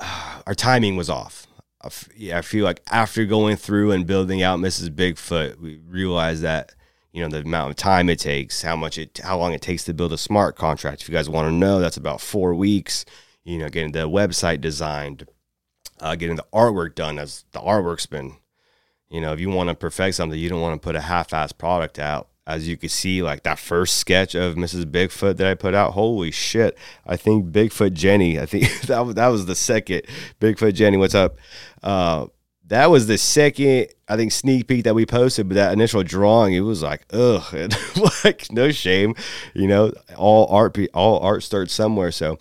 our 0.00 0.56
timing 0.56 0.96
was 0.96 1.08
off. 1.08 1.46
yeah, 2.16 2.38
I 2.38 2.42
feel 2.42 2.64
like 2.64 2.82
after 2.90 3.24
going 3.24 3.54
through 3.54 3.92
and 3.92 4.04
building 4.04 4.42
out 4.42 4.58
Mrs. 4.58 4.88
Bigfoot, 4.88 5.60
we 5.60 5.76
realized 5.86 6.42
that 6.42 6.74
you 7.12 7.22
know 7.22 7.28
the 7.28 7.46
amount 7.46 7.70
of 7.70 7.76
time 7.76 8.10
it 8.10 8.18
takes, 8.18 8.62
how 8.62 8.74
much 8.74 8.98
it, 8.98 9.20
how 9.22 9.38
long 9.38 9.52
it 9.52 9.62
takes 9.62 9.84
to 9.84 9.94
build 9.94 10.12
a 10.12 10.18
smart 10.18 10.56
contract. 10.56 11.02
If 11.02 11.08
you 11.08 11.14
guys 11.14 11.28
want 11.28 11.46
to 11.46 11.52
know, 11.52 11.78
that's 11.78 11.96
about 11.96 12.20
four 12.20 12.56
weeks. 12.56 13.04
You 13.44 13.58
know, 13.58 13.68
getting 13.68 13.92
the 13.92 14.08
website 14.08 14.60
designed, 14.60 15.28
uh, 16.00 16.16
getting 16.16 16.34
the 16.34 16.46
artwork 16.52 16.96
done. 16.96 17.16
As 17.16 17.44
the 17.52 17.60
artwork's 17.60 18.06
been, 18.06 18.39
you 19.10 19.20
know, 19.20 19.32
if 19.32 19.40
you 19.40 19.50
want 19.50 19.68
to 19.68 19.74
perfect 19.74 20.14
something, 20.14 20.38
you 20.38 20.48
don't 20.48 20.60
want 20.60 20.80
to 20.80 20.84
put 20.84 20.96
a 20.96 21.00
half-ass 21.00 21.52
product 21.52 21.98
out. 21.98 22.28
as 22.46 22.66
you 22.66 22.76
could 22.76 22.90
see, 22.90 23.22
like 23.22 23.42
that 23.42 23.58
first 23.58 23.98
sketch 23.98 24.34
of 24.34 24.54
Mrs. 24.54 24.84
Bigfoot 24.84 25.36
that 25.36 25.46
I 25.46 25.54
put 25.54 25.74
out, 25.74 25.92
holy 25.92 26.30
shit! 26.30 26.76
I 27.06 27.16
think 27.16 27.52
Bigfoot 27.52 27.92
Jenny. 27.92 28.40
I 28.40 28.46
think 28.46 28.80
that 28.82 29.00
was, 29.00 29.14
that 29.16 29.28
was 29.28 29.46
the 29.46 29.54
second 29.54 30.02
Bigfoot 30.40 30.74
Jenny. 30.74 30.96
What's 30.96 31.14
up? 31.14 31.38
Uh, 31.82 32.26
that 32.70 32.88
was 32.88 33.08
the 33.08 33.18
second, 33.18 33.88
I 34.08 34.16
think, 34.16 34.30
sneak 34.30 34.68
peek 34.68 34.84
that 34.84 34.94
we 34.94 35.04
posted. 35.04 35.48
But 35.48 35.56
that 35.56 35.72
initial 35.72 36.04
drawing, 36.04 36.54
it 36.54 36.60
was 36.60 36.82
like, 36.82 37.04
ugh, 37.12 37.42
like 38.24 38.50
no 38.52 38.70
shame, 38.70 39.14
you 39.54 39.66
know. 39.66 39.92
All 40.16 40.46
art, 40.46 40.78
all 40.94 41.18
art 41.18 41.42
starts 41.42 41.74
somewhere. 41.74 42.12
So, 42.12 42.38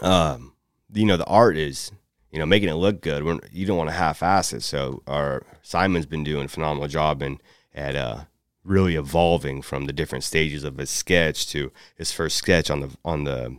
um, 0.00 0.54
you 0.92 1.06
know, 1.06 1.16
the 1.16 1.24
art 1.24 1.56
is, 1.56 1.92
you 2.30 2.38
know, 2.38 2.46
making 2.46 2.68
it 2.68 2.74
look 2.74 3.00
good. 3.00 3.24
We're, 3.24 3.38
you 3.50 3.66
don't 3.66 3.78
want 3.78 3.90
to 3.90 3.96
half-ass 3.96 4.52
it. 4.52 4.62
So, 4.62 5.02
our 5.06 5.44
Simon's 5.62 6.06
been 6.06 6.24
doing 6.24 6.44
a 6.46 6.48
phenomenal 6.48 6.88
job 6.88 7.22
and 7.22 7.42
at 7.74 7.94
uh, 7.94 8.24
really 8.64 8.96
evolving 8.96 9.62
from 9.62 9.86
the 9.86 9.92
different 9.92 10.24
stages 10.24 10.64
of 10.64 10.76
his 10.76 10.90
sketch 10.90 11.46
to 11.48 11.72
his 11.96 12.12
first 12.12 12.36
sketch 12.36 12.70
on 12.70 12.80
the 12.80 12.96
on 13.04 13.24
the 13.24 13.56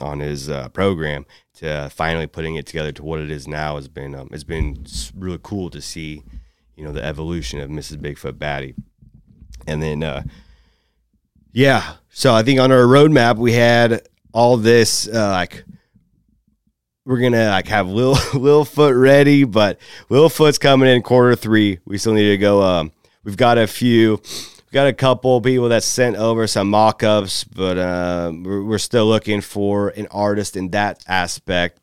on 0.00 0.20
his 0.20 0.48
uh, 0.48 0.68
program 0.70 1.26
to 1.54 1.90
finally 1.90 2.26
putting 2.26 2.54
it 2.54 2.66
together 2.66 2.92
to 2.92 3.02
what 3.02 3.20
it 3.20 3.30
is 3.30 3.46
now 3.46 3.76
has 3.76 3.88
been 3.88 4.14
um, 4.14 4.28
it's 4.32 4.44
been 4.44 4.84
really 5.16 5.38
cool 5.42 5.68
to 5.68 5.80
see 5.80 6.22
you 6.76 6.84
know 6.84 6.92
the 6.92 7.04
evolution 7.04 7.60
of 7.60 7.70
Mrs. 7.70 7.96
Bigfoot 7.96 8.32
Baddie 8.32 8.74
and 9.66 9.82
then 9.82 10.02
uh, 10.02 10.22
yeah 11.52 11.94
so 12.08 12.34
I 12.34 12.42
think 12.42 12.60
on 12.60 12.72
our 12.72 12.84
roadmap 12.84 13.36
we 13.36 13.52
had 13.52 14.06
all 14.32 14.56
this 14.56 15.08
uh, 15.08 15.30
like 15.30 15.64
we're 17.04 17.20
gonna 17.20 17.48
like 17.48 17.68
have 17.68 17.88
Lil 17.88 18.16
Lil 18.34 18.64
Foot 18.64 18.94
ready 18.94 19.44
but 19.44 19.78
Lil 20.08 20.28
Foot's 20.28 20.58
coming 20.58 20.88
in 20.88 21.02
quarter 21.02 21.34
three 21.34 21.78
we 21.84 21.98
still 21.98 22.14
need 22.14 22.28
to 22.28 22.38
go 22.38 22.62
um, 22.62 22.92
we've 23.24 23.36
got 23.36 23.58
a 23.58 23.66
few 23.66 24.20
we 24.22 24.72
got 24.72 24.86
a 24.86 24.92
couple 24.92 25.40
people 25.40 25.68
that 25.68 25.82
sent 25.82 26.16
over 26.16 26.46
some 26.46 26.70
mock-ups 26.70 27.44
but 27.44 27.78
uh, 27.78 28.32
we're, 28.34 28.62
we're, 28.62 28.78
still 28.78 29.06
looking 29.06 29.40
for 29.40 29.88
an 29.90 30.06
artist 30.10 30.56
in 30.56 30.70
that 30.70 31.02
aspect 31.08 31.78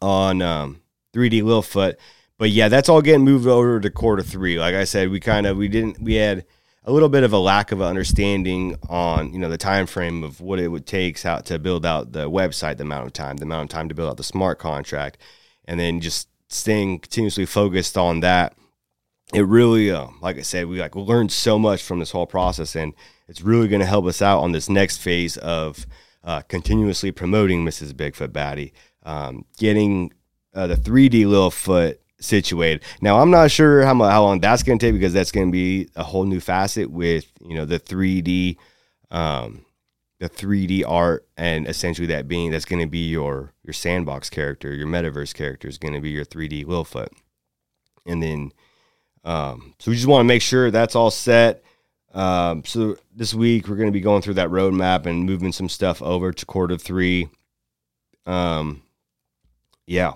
on 0.00 0.42
um, 0.42 0.80
3d 1.14 1.42
Littlefoot. 1.42 1.96
but 2.36 2.50
yeah 2.50 2.68
that's 2.68 2.88
all 2.88 3.02
getting 3.02 3.24
moved 3.24 3.46
over 3.46 3.80
to 3.80 3.90
quarter 3.90 4.22
three 4.22 4.58
like 4.58 4.74
i 4.74 4.84
said 4.84 5.10
we 5.10 5.20
kind 5.20 5.46
of 5.46 5.56
we 5.56 5.68
didn't 5.68 6.00
we 6.00 6.14
had 6.14 6.44
a 6.88 6.92
little 6.92 7.08
bit 7.08 7.22
of 7.22 7.32
a 7.32 7.38
lack 7.38 7.70
of 7.70 7.82
understanding 7.82 8.74
on 8.88 9.32
you 9.32 9.38
know 9.38 9.48
the 9.48 9.58
time 9.58 9.86
frame 9.86 10.24
of 10.24 10.40
what 10.40 10.58
it 10.58 10.68
would 10.68 10.86
take 10.86 11.24
out 11.26 11.44
to 11.46 11.58
build 11.58 11.84
out 11.84 12.12
the 12.12 12.30
website 12.30 12.78
the 12.78 12.82
amount 12.82 13.06
of 13.06 13.12
time 13.12 13.36
the 13.36 13.44
amount 13.44 13.64
of 13.64 13.68
time 13.68 13.88
to 13.88 13.94
build 13.94 14.08
out 14.08 14.16
the 14.16 14.24
smart 14.24 14.58
contract 14.58 15.18
and 15.66 15.78
then 15.78 16.00
just 16.00 16.28
staying 16.48 16.98
continuously 16.98 17.44
focused 17.44 17.98
on 17.98 18.20
that 18.20 18.54
it 19.34 19.42
really, 19.42 19.90
uh, 19.90 20.08
like 20.20 20.38
I 20.38 20.42
said, 20.42 20.66
we 20.66 20.80
like 20.80 20.96
learned 20.96 21.32
so 21.32 21.58
much 21.58 21.82
from 21.82 21.98
this 21.98 22.10
whole 22.10 22.26
process, 22.26 22.74
and 22.74 22.94
it's 23.28 23.42
really 23.42 23.68
going 23.68 23.80
to 23.80 23.86
help 23.86 24.06
us 24.06 24.22
out 24.22 24.40
on 24.40 24.52
this 24.52 24.68
next 24.68 24.98
phase 24.98 25.36
of 25.36 25.86
uh, 26.24 26.40
continuously 26.42 27.12
promoting 27.12 27.64
Mrs. 27.64 27.92
Bigfoot 27.92 28.28
Baddie, 28.28 28.72
um, 29.02 29.44
getting 29.58 30.12
uh, 30.54 30.66
the 30.66 30.76
3D 30.76 31.26
Littlefoot 31.26 31.98
situated. 32.20 32.82
Now, 33.00 33.20
I'm 33.20 33.30
not 33.30 33.50
sure 33.50 33.84
how 33.84 33.94
how 33.94 34.22
long 34.22 34.40
that's 34.40 34.62
going 34.62 34.78
to 34.78 34.86
take 34.86 34.94
because 34.94 35.12
that's 35.12 35.32
going 35.32 35.48
to 35.48 35.52
be 35.52 35.88
a 35.96 36.02
whole 36.02 36.24
new 36.24 36.40
facet 36.40 36.90
with 36.90 37.30
you 37.40 37.54
know 37.54 37.64
the 37.64 37.80
3D, 37.80 38.56
um, 39.10 39.64
the 40.20 40.28
3D 40.28 40.84
art, 40.86 41.26
and 41.36 41.66
essentially 41.66 42.06
that 42.08 42.28
being 42.28 42.50
that's 42.50 42.64
going 42.64 42.82
to 42.82 42.88
be 42.88 43.08
your 43.08 43.52
your 43.62 43.74
sandbox 43.74 44.30
character, 44.30 44.74
your 44.74 44.88
metaverse 44.88 45.34
character 45.34 45.68
is 45.68 45.78
going 45.78 45.94
to 45.94 46.00
be 46.00 46.10
your 46.10 46.24
3D 46.24 46.64
Littlefoot, 46.64 47.08
and 48.06 48.22
then 48.22 48.52
um, 49.24 49.74
so 49.78 49.90
we 49.90 49.96
just 49.96 50.08
want 50.08 50.20
to 50.20 50.28
make 50.28 50.42
sure 50.42 50.70
that's 50.70 50.96
all 50.96 51.10
set. 51.10 51.62
Um, 52.14 52.64
so 52.64 52.96
this 53.14 53.34
week 53.34 53.68
we're 53.68 53.76
going 53.76 53.88
to 53.88 53.92
be 53.92 54.00
going 54.00 54.22
through 54.22 54.34
that 54.34 54.48
roadmap 54.48 55.06
and 55.06 55.26
moving 55.26 55.52
some 55.52 55.68
stuff 55.68 56.00
over 56.00 56.32
to 56.32 56.46
quarter 56.46 56.78
three. 56.78 57.28
Um, 58.24 58.82
yeah. 59.86 60.12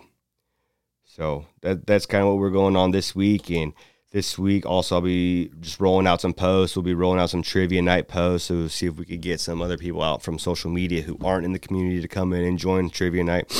So 1.14 1.46
that 1.60 1.86
that's 1.86 2.06
kind 2.06 2.22
of 2.22 2.28
what 2.28 2.38
we're 2.38 2.50
going 2.50 2.76
on 2.76 2.90
this 2.90 3.14
week. 3.14 3.50
And 3.50 3.72
this 4.12 4.38
week 4.38 4.64
also 4.64 4.96
I'll 4.96 5.00
be 5.02 5.50
just 5.60 5.80
rolling 5.80 6.06
out 6.06 6.20
some 6.20 6.32
posts. 6.32 6.76
We'll 6.76 6.82
be 6.82 6.94
rolling 6.94 7.20
out 7.20 7.30
some 7.30 7.42
trivia 7.42 7.82
night 7.82 8.08
posts. 8.08 8.48
So 8.48 8.54
we'll 8.54 8.68
see 8.68 8.86
if 8.86 8.96
we 8.96 9.04
could 9.04 9.20
get 9.20 9.40
some 9.40 9.60
other 9.60 9.76
people 9.76 10.02
out 10.02 10.22
from 10.22 10.38
social 10.38 10.70
media 10.70 11.02
who 11.02 11.18
aren't 11.22 11.44
in 11.44 11.52
the 11.52 11.58
community 11.58 12.00
to 12.00 12.08
come 12.08 12.32
in 12.32 12.44
and 12.44 12.58
join 12.58 12.88
trivia 12.88 13.24
night. 13.24 13.52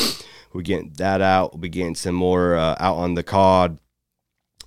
We're 0.53 0.63
getting 0.63 0.93
that 0.97 1.21
out. 1.21 1.53
We'll 1.53 1.61
be 1.61 1.69
getting 1.69 1.95
some 1.95 2.15
more 2.15 2.57
uh, 2.57 2.77
out 2.79 2.97
on 2.97 3.15
the 3.15 3.23
COD 3.23 3.79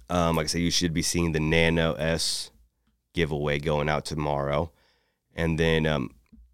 um, 0.09 0.35
like 0.35 0.45
I 0.45 0.47
said, 0.47 0.61
you 0.61 0.71
should 0.71 0.93
be 0.93 1.01
seeing 1.01 1.31
the 1.31 1.39
Nano 1.39 1.93
S 1.93 2.51
giveaway 3.13 3.59
going 3.59 3.89
out 3.89 4.05
tomorrow, 4.05 4.71
and 5.35 5.59
then 5.59 5.85
um, 5.85 6.11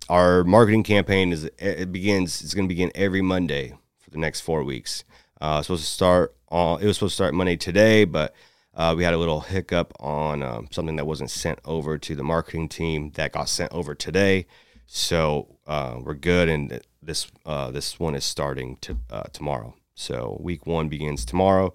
our 0.10 0.44
marketing 0.44 0.84
campaign 0.84 1.34
is 1.34 1.50
it 1.58 1.91
begins. 1.91 2.41
It's 2.41 2.54
going 2.54 2.67
to 2.67 2.74
begin 2.74 2.91
every 2.96 3.22
Monday 3.22 3.74
for 4.00 4.10
the 4.10 4.17
next 4.17 4.41
four 4.41 4.63
weeks. 4.63 5.04
Uh, 5.41 5.62
supposed 5.63 5.84
to 5.84 5.89
start 5.89 6.36
on. 6.49 6.80
It 6.82 6.86
was 6.86 6.97
supposed 6.97 7.13
to 7.13 7.15
start 7.15 7.34
Monday 7.34 7.58
today, 7.58 8.06
but 8.06 8.36
uh, 8.75 8.93
we 8.95 9.04
had 9.04 9.15
a 9.15 9.17
little 9.17 9.39
hiccup 9.41 9.91
on 9.99 10.43
um, 10.43 10.67
something 10.69 10.97
that 10.97 11.08
wasn't 11.08 11.32
sent 11.32 11.58
over 11.65 11.97
to 11.97 12.15
the 12.15 12.23
marketing 12.23 12.69
team 12.69 13.10
that 13.15 13.32
got 13.32 13.49
sent 13.49 13.73
over 13.73 13.95
today. 13.95 14.45
So 14.86 15.58
uh, 15.65 15.97
we're 15.99 16.13
good, 16.13 16.47
and 16.47 16.80
this 17.01 17.32
uh, 17.43 17.71
this 17.71 17.99
one 17.99 18.13
is 18.13 18.23
starting 18.23 18.77
to 18.82 18.97
uh, 19.10 19.23
tomorrow. 19.34 19.73
So 19.95 20.38
week 20.39 20.67
one 20.67 20.89
begins 20.89 21.25
tomorrow, 21.25 21.73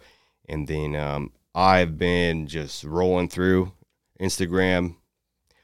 and 0.49 0.69
then 0.69 0.95
um, 0.95 1.33
I've 1.53 1.99
been 1.99 2.47
just 2.47 2.85
rolling 2.85 3.29
through 3.29 3.73
Instagram. 4.21 4.95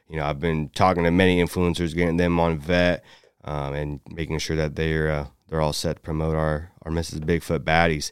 You 0.08 0.16
know, 0.16 0.26
I've 0.26 0.40
been 0.40 0.70
talking 0.70 1.04
to 1.04 1.10
many 1.12 1.40
influencers, 1.40 1.94
getting 1.94 2.16
them 2.16 2.40
on 2.40 2.58
vet, 2.58 3.04
um, 3.44 3.74
and 3.74 4.00
making 4.10 4.38
sure 4.38 4.56
that 4.56 4.74
they're 4.74 5.10
uh, 5.10 5.26
they're 5.52 5.60
all 5.60 5.74
set 5.74 5.96
to 5.96 6.02
promote 6.02 6.34
our 6.34 6.72
our 6.80 6.90
Mrs. 6.90 7.20
Bigfoot 7.20 7.58
baddies. 7.58 8.10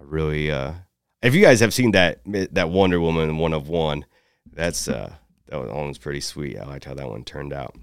I 0.00 0.04
really, 0.04 0.50
uh, 0.50 0.72
if 1.20 1.34
you 1.34 1.42
guys 1.42 1.60
have 1.60 1.74
seen 1.74 1.90
that 1.90 2.20
that 2.24 2.70
Wonder 2.70 2.98
Woman 2.98 3.36
one 3.36 3.52
of 3.52 3.68
one, 3.68 4.06
that's 4.50 4.88
uh, 4.88 5.12
that 5.48 5.58
one 5.58 5.88
was 5.88 5.98
pretty 5.98 6.22
sweet. 6.22 6.58
I 6.58 6.64
liked 6.64 6.86
how 6.86 6.94
that 6.94 7.10
one 7.10 7.24
turned 7.24 7.52
out. 7.52 7.76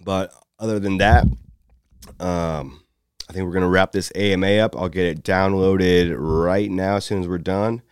But 0.00 0.32
other 0.58 0.80
than 0.80 0.98
that, 0.98 1.28
um, 2.18 2.82
I 3.30 3.32
think 3.32 3.44
we're 3.44 3.52
to 3.60 3.68
wrap 3.68 3.92
this 3.92 4.10
AMA 4.16 4.56
up. 4.56 4.74
I'll 4.76 4.88
get 4.88 5.06
it 5.06 5.22
downloaded 5.22 6.12
right 6.18 6.68
now 6.68 6.96
as 6.96 7.04
soon 7.04 7.20
as 7.20 7.28
we're 7.28 7.38
done. 7.38 7.82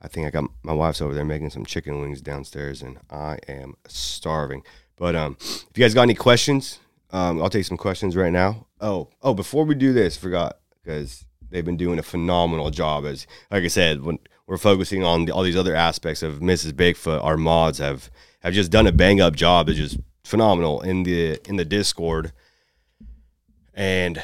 I 0.00 0.08
think 0.08 0.26
I 0.26 0.30
got 0.30 0.44
my 0.62 0.72
wife's 0.72 1.02
over 1.02 1.12
there 1.12 1.26
making 1.26 1.50
some 1.50 1.66
chicken 1.66 2.00
wings 2.00 2.22
downstairs, 2.22 2.80
and 2.80 3.00
I 3.10 3.36
am 3.48 3.74
starving. 3.86 4.62
But 4.96 5.14
um, 5.14 5.36
if 5.40 5.76
you 5.76 5.84
guys 5.84 5.92
got 5.92 6.02
any 6.02 6.14
questions, 6.14 6.78
um, 7.12 7.42
I'll 7.42 7.50
take 7.50 7.66
some 7.66 7.76
questions 7.76 8.16
right 8.16 8.32
now. 8.32 8.66
Oh, 8.80 9.08
oh, 9.22 9.34
before 9.34 9.64
we 9.64 9.74
do 9.74 9.92
this, 9.92 10.16
forgot 10.16 10.58
because 10.82 11.24
they've 11.50 11.64
been 11.64 11.76
doing 11.76 11.98
a 11.98 12.02
phenomenal 12.02 12.70
job. 12.70 13.04
As 13.04 13.26
like 13.50 13.64
I 13.64 13.68
said, 13.68 14.02
when 14.02 14.18
we're 14.46 14.56
focusing 14.56 15.04
on 15.04 15.26
the, 15.26 15.32
all 15.32 15.42
these 15.42 15.56
other 15.56 15.74
aspects 15.74 16.22
of 16.22 16.40
Mrs. 16.40 16.72
Bigfoot, 16.72 17.22
our 17.22 17.36
mods 17.36 17.78
have 17.78 18.10
have 18.40 18.54
just 18.54 18.70
done 18.70 18.86
a 18.86 18.92
bang 18.92 19.20
up 19.20 19.36
job. 19.36 19.68
It's 19.68 19.78
just 19.78 19.98
phenomenal 20.24 20.80
in 20.80 21.02
the 21.02 21.38
in 21.48 21.56
the 21.56 21.64
Discord, 21.64 22.32
and 23.74 24.22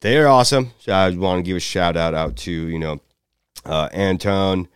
they're 0.00 0.28
awesome. 0.28 0.72
So 0.78 0.92
I 0.92 1.10
want 1.10 1.38
to 1.38 1.48
give 1.48 1.56
a 1.56 1.60
shout 1.60 1.96
out 1.96 2.14
out 2.14 2.36
to 2.38 2.50
you 2.50 2.78
know 2.78 3.00
uh, 3.66 3.90
Anton, 3.92 4.68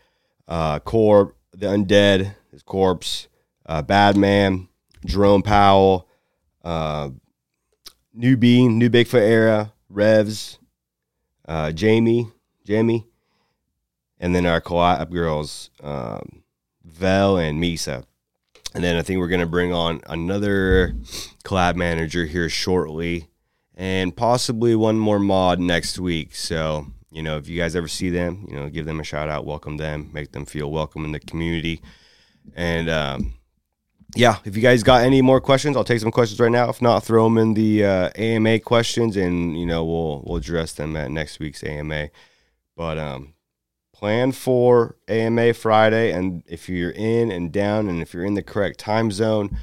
uh, 0.47 0.79
Corp, 0.81 1.37
the 1.53 1.67
Undead, 1.69 2.35
his 2.51 2.63
corpse, 2.63 3.29
uh, 3.65 3.81
Badman, 3.81 4.69
Jerome 5.07 5.43
Powell, 5.43 6.04
uh, 6.65 7.11
New 8.13 8.37
Bean, 8.37 8.79
New 8.79 8.91
Bigfoot 8.91 9.21
era, 9.21 9.73
Revs, 9.89 10.59
uh, 11.47 11.71
Jamie, 11.73 12.29
Jamie, 12.65 13.07
and 14.19 14.35
then 14.35 14.47
our 14.47 14.61
collab 14.61 15.11
girls, 15.11 15.71
um, 15.83 16.43
Vel 16.85 17.37
and 17.37 17.63
Misa. 17.63 18.05
And 18.75 18.83
then 18.83 18.97
I 18.97 19.03
think 19.03 19.21
we're 19.21 19.29
going 19.29 19.41
to 19.41 19.47
bring 19.47 19.73
on 19.73 20.01
another 20.07 20.97
collab 21.45 21.77
manager 21.77 22.25
here 22.25 22.49
shortly 22.49 23.29
and 23.77 24.17
possibly 24.17 24.75
one 24.75 24.99
more 24.99 25.19
mod 25.19 25.61
next 25.61 25.99
week. 25.99 26.35
So, 26.35 26.87
you 27.11 27.23
know, 27.23 27.37
if 27.37 27.49
you 27.49 27.59
guys 27.59 27.77
ever 27.77 27.89
see 27.89 28.11
them, 28.11 28.47
you 28.49 28.57
know, 28.57 28.69
give 28.69 28.87
them 28.87 29.01
a 29.01 29.05
shout 29.05 29.29
out, 29.29 29.47
welcome 29.47 29.77
them, 29.77 30.11
make 30.13 30.33
them 30.33 30.45
feel 30.45 30.71
welcome 30.71 31.05
in 31.05 31.13
the 31.13 31.21
community. 31.21 31.83
And 32.57 32.89
um, 32.91 33.35
yeah, 34.17 34.39
if 34.45 34.57
you 34.57 34.63
guys 34.63 34.83
got 34.83 35.03
any 35.03 35.23
more 35.23 35.41
questions, 35.41 35.77
I'll 35.77 35.85
take 35.85 36.01
some 36.01 36.11
questions 36.11 36.39
right 36.41 36.51
now. 36.51 36.69
If 36.69 36.81
not, 36.81 37.05
throw 37.05 37.25
them 37.25 37.39
in 37.39 37.55
the 37.55 37.85
uh, 37.85 38.11
AMA 38.15 38.61
questions, 38.61 39.17
and 39.17 39.59
you 39.59 39.67
know, 39.67 39.85
we'll 39.85 40.23
we'll 40.25 40.37
address 40.37 40.73
them 40.73 40.97
at 40.97 41.11
next 41.11 41.39
week's 41.41 41.65
AMA. 41.65 42.11
But 42.77 42.99
um, 42.99 43.35
plan 43.93 44.33
for 44.33 44.97
AMA 45.09 45.55
Friday, 45.55 46.13
and 46.13 46.43
if 46.47 46.69
you're 46.69 46.91
in 46.91 47.31
and 47.31 47.53
down, 47.53 47.89
and 47.89 48.03
if 48.03 48.13
you're 48.15 48.25
in 48.25 48.35
the 48.35 48.43
correct 48.43 48.79
time 48.79 49.11
zone, 49.11 49.57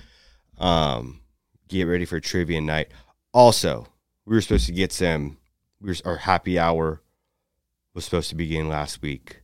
um, 0.57 1.21
get 1.67 1.83
ready 1.83 2.05
for 2.05 2.19
trivia 2.19 2.61
night. 2.61 2.89
Also, 3.33 3.87
we 4.25 4.35
were 4.35 4.41
supposed 4.41 4.65
to 4.65 4.73
get 4.73 4.91
some. 4.91 5.37
We 5.79 5.89
were, 5.89 5.95
our 6.05 6.17
happy 6.17 6.59
hour 6.59 7.01
was 7.93 8.05
supposed 8.05 8.29
to 8.29 8.35
begin 8.35 8.67
last 8.67 9.01
week. 9.01 9.41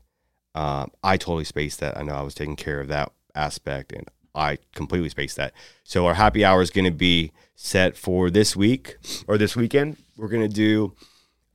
Um, 0.55 0.91
I 1.03 1.17
totally 1.17 1.43
spaced 1.43 1.79
that. 1.79 1.97
I 1.97 2.03
know 2.03 2.13
I 2.13 2.21
was 2.21 2.33
taking 2.33 2.55
care 2.55 2.79
of 2.79 2.87
that 2.87 3.11
aspect, 3.35 3.91
and 3.91 4.07
I 4.37 4.59
completely 4.75 5.09
spaced 5.09 5.35
that. 5.37 5.53
So 5.83 6.05
our 6.05 6.13
happy 6.13 6.45
hour 6.45 6.61
is 6.61 6.69
going 6.69 6.85
to 6.85 6.91
be 6.91 7.31
set 7.55 7.97
for 7.97 8.29
this 8.29 8.55
week 8.55 8.97
or 9.27 9.37
this 9.37 9.55
weekend. 9.55 9.97
We're 10.15 10.27
going 10.27 10.47
to 10.47 10.55
do 10.55 10.93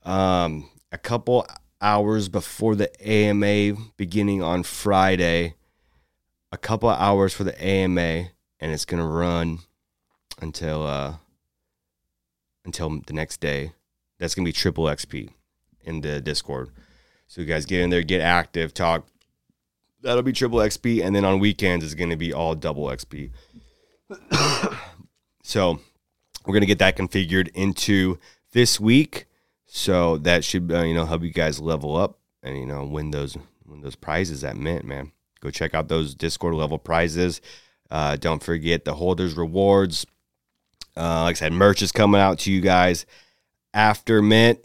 um, 0.04 0.68
a 0.90 0.98
couple 0.98 1.46
hours 1.80 2.28
before 2.28 2.74
the 2.74 2.90
AMA 3.08 3.76
beginning 3.96 4.42
on 4.42 4.64
Friday, 4.64 5.54
a 6.50 6.58
couple 6.58 6.90
hours 6.90 7.32
for 7.32 7.44
the 7.44 7.64
AMA, 7.64 8.00
and 8.60 8.72
it's 8.72 8.84
going 8.84 9.02
to 9.02 9.08
run 9.08 9.60
until 10.40 10.86
uh, 10.86 11.14
until 12.64 13.00
the 13.06 13.12
next 13.12 13.40
day. 13.40 13.72
That's 14.18 14.34
going 14.34 14.44
to 14.44 14.48
be 14.48 14.52
triple 14.52 14.84
XP 14.84 15.30
in 15.84 16.00
the 16.00 16.20
Discord. 16.20 16.70
So 17.26 17.40
you 17.40 17.46
guys 17.46 17.64
get 17.64 17.80
in 17.80 17.90
there, 17.90 18.02
get 18.02 18.20
active, 18.20 18.74
talk. 18.74 19.06
That'll 20.02 20.22
be 20.22 20.32
triple 20.32 20.58
XP, 20.58 21.04
and 21.04 21.14
then 21.14 21.24
on 21.24 21.38
weekends 21.38 21.84
it's 21.84 21.94
going 21.94 22.10
to 22.10 22.16
be 22.16 22.32
all 22.32 22.54
double 22.54 22.86
XP. 22.86 23.30
so 25.42 25.80
we're 26.44 26.52
going 26.52 26.62
to 26.62 26.66
get 26.66 26.80
that 26.80 26.96
configured 26.96 27.48
into 27.54 28.18
this 28.52 28.80
week. 28.80 29.26
So 29.66 30.18
that 30.18 30.44
should 30.44 30.70
uh, 30.72 30.82
you 30.82 30.94
know 30.94 31.06
help 31.06 31.22
you 31.22 31.32
guys 31.32 31.60
level 31.60 31.96
up 31.96 32.18
and 32.42 32.58
you 32.58 32.66
know 32.66 32.84
win 32.84 33.10
those 33.10 33.36
win 33.66 33.80
those 33.80 33.94
prizes 33.94 34.44
at 34.44 34.56
Mint, 34.56 34.84
man. 34.84 35.12
Go 35.40 35.50
check 35.50 35.74
out 35.74 35.88
those 35.88 36.14
Discord 36.14 36.54
level 36.54 36.78
prizes. 36.78 37.40
Uh, 37.90 38.16
don't 38.16 38.42
forget 38.42 38.84
the 38.84 38.94
holders 38.94 39.34
rewards. 39.34 40.06
Uh, 40.96 41.22
like 41.22 41.36
I 41.36 41.38
said, 41.38 41.52
merch 41.52 41.80
is 41.80 41.92
coming 41.92 42.20
out 42.20 42.40
to 42.40 42.52
you 42.52 42.60
guys 42.60 43.06
after 43.72 44.20
Mint, 44.20 44.58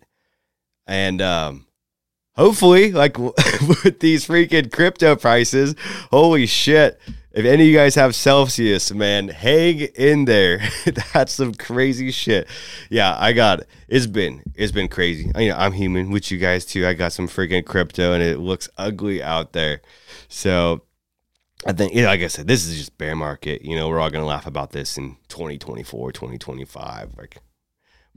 and 0.87 1.21
um, 1.21 1.66
hopefully, 2.37 2.91
like 2.91 3.17
with 3.19 3.99
these 3.99 4.27
freaking 4.27 4.71
crypto 4.71 5.15
prices, 5.15 5.75
holy 6.11 6.45
shit. 6.45 6.99
If 7.31 7.45
any 7.45 7.63
of 7.63 7.69
you 7.69 7.75
guys 7.75 7.93
have 7.95 8.15
Celsius, 8.15 8.91
man, 8.91 9.27
hang 9.27 9.81
in 9.81 10.25
there. 10.25 10.59
That's 11.13 11.33
some 11.33 11.53
crazy 11.53 12.09
shit. 12.09 12.47
Yeah, 12.89 13.15
I 13.15 13.33
got 13.33 13.59
it. 13.59 13.69
It's 13.87 14.07
been 14.07 14.41
it's 14.55 14.71
been 14.71 14.87
crazy. 14.87 15.31
I, 15.35 15.41
you 15.41 15.49
know, 15.49 15.57
I'm 15.57 15.73
human 15.73 16.09
with 16.09 16.31
you 16.31 16.39
guys 16.39 16.65
too. 16.65 16.87
I 16.87 16.93
got 16.93 17.13
some 17.13 17.27
freaking 17.27 17.63
crypto 17.63 18.13
and 18.13 18.23
it 18.23 18.39
looks 18.39 18.69
ugly 18.77 19.21
out 19.21 19.53
there. 19.53 19.81
So 20.29 20.81
I 21.65 21.73
think, 21.73 21.93
you 21.93 22.01
know, 22.01 22.07
like 22.07 22.21
I 22.21 22.27
said, 22.27 22.47
this 22.47 22.65
is 22.65 22.77
just 22.77 22.97
bear 22.97 23.15
market. 23.15 23.63
You 23.63 23.75
know, 23.75 23.87
we're 23.87 23.99
all 23.99 24.09
gonna 24.09 24.25
laugh 24.25 24.47
about 24.47 24.71
this 24.71 24.97
in 24.97 25.17
2024, 25.27 26.11
2025. 26.11 27.17
Like, 27.17 27.37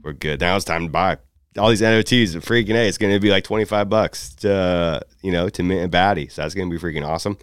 we're 0.01 0.13
good. 0.13 0.39
Now 0.39 0.55
it's 0.55 0.65
time 0.65 0.85
to 0.85 0.91
buy 0.91 1.17
all 1.57 1.69
these 1.69 1.81
NFTs, 1.81 2.35
freaking 2.37 2.75
A, 2.75 2.87
it's 2.87 2.97
going 2.97 3.13
to 3.13 3.19
be 3.19 3.29
like 3.29 3.43
25 3.43 3.89
bucks 3.89 4.33
to, 4.35 5.01
you 5.21 5.31
know, 5.31 5.49
to 5.49 5.63
mint 5.63 5.93
a 5.93 5.97
baddie. 5.97 6.31
So 6.31 6.41
that's 6.41 6.53
going 6.53 6.69
to 6.69 6.77
be 6.77 6.81
freaking 6.81 7.05
awesome. 7.05 7.37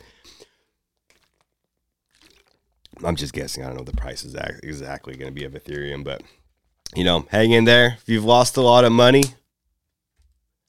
I'm 3.04 3.16
just 3.16 3.32
guessing. 3.32 3.62
I 3.62 3.68
don't 3.68 3.76
know 3.76 3.84
the 3.84 3.92
price 3.92 4.24
is 4.24 4.34
exactly 4.62 5.14
going 5.16 5.32
to 5.32 5.34
be 5.34 5.44
of 5.44 5.52
Ethereum, 5.52 6.04
but, 6.04 6.22
you 6.96 7.04
know, 7.04 7.26
hang 7.30 7.52
in 7.52 7.64
there. 7.64 7.98
If 8.00 8.08
you've 8.08 8.24
lost 8.24 8.56
a 8.56 8.62
lot 8.62 8.84
of 8.84 8.92
money 8.92 9.24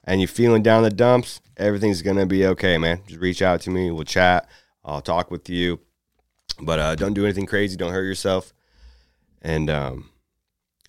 and 0.03 0.19
you're 0.19 0.27
feeling 0.27 0.61
down 0.61 0.83
the 0.83 0.89
dumps, 0.89 1.39
everything's 1.57 2.01
going 2.01 2.17
to 2.17 2.25
be 2.25 2.45
okay, 2.45 2.77
man. 2.77 3.01
Just 3.07 3.21
reach 3.21 3.41
out 3.41 3.61
to 3.61 3.69
me. 3.69 3.89
We'll 3.89 4.03
chat. 4.03 4.47
I'll 4.83 5.01
talk 5.01 5.31
with 5.31 5.49
you. 5.49 5.79
But 6.61 6.79
uh, 6.79 6.95
don't 6.95 7.13
do 7.13 7.23
anything 7.23 7.45
crazy. 7.45 7.77
Don't 7.77 7.93
hurt 7.93 8.03
yourself. 8.03 8.53
And 9.41 9.69
um, 9.69 10.09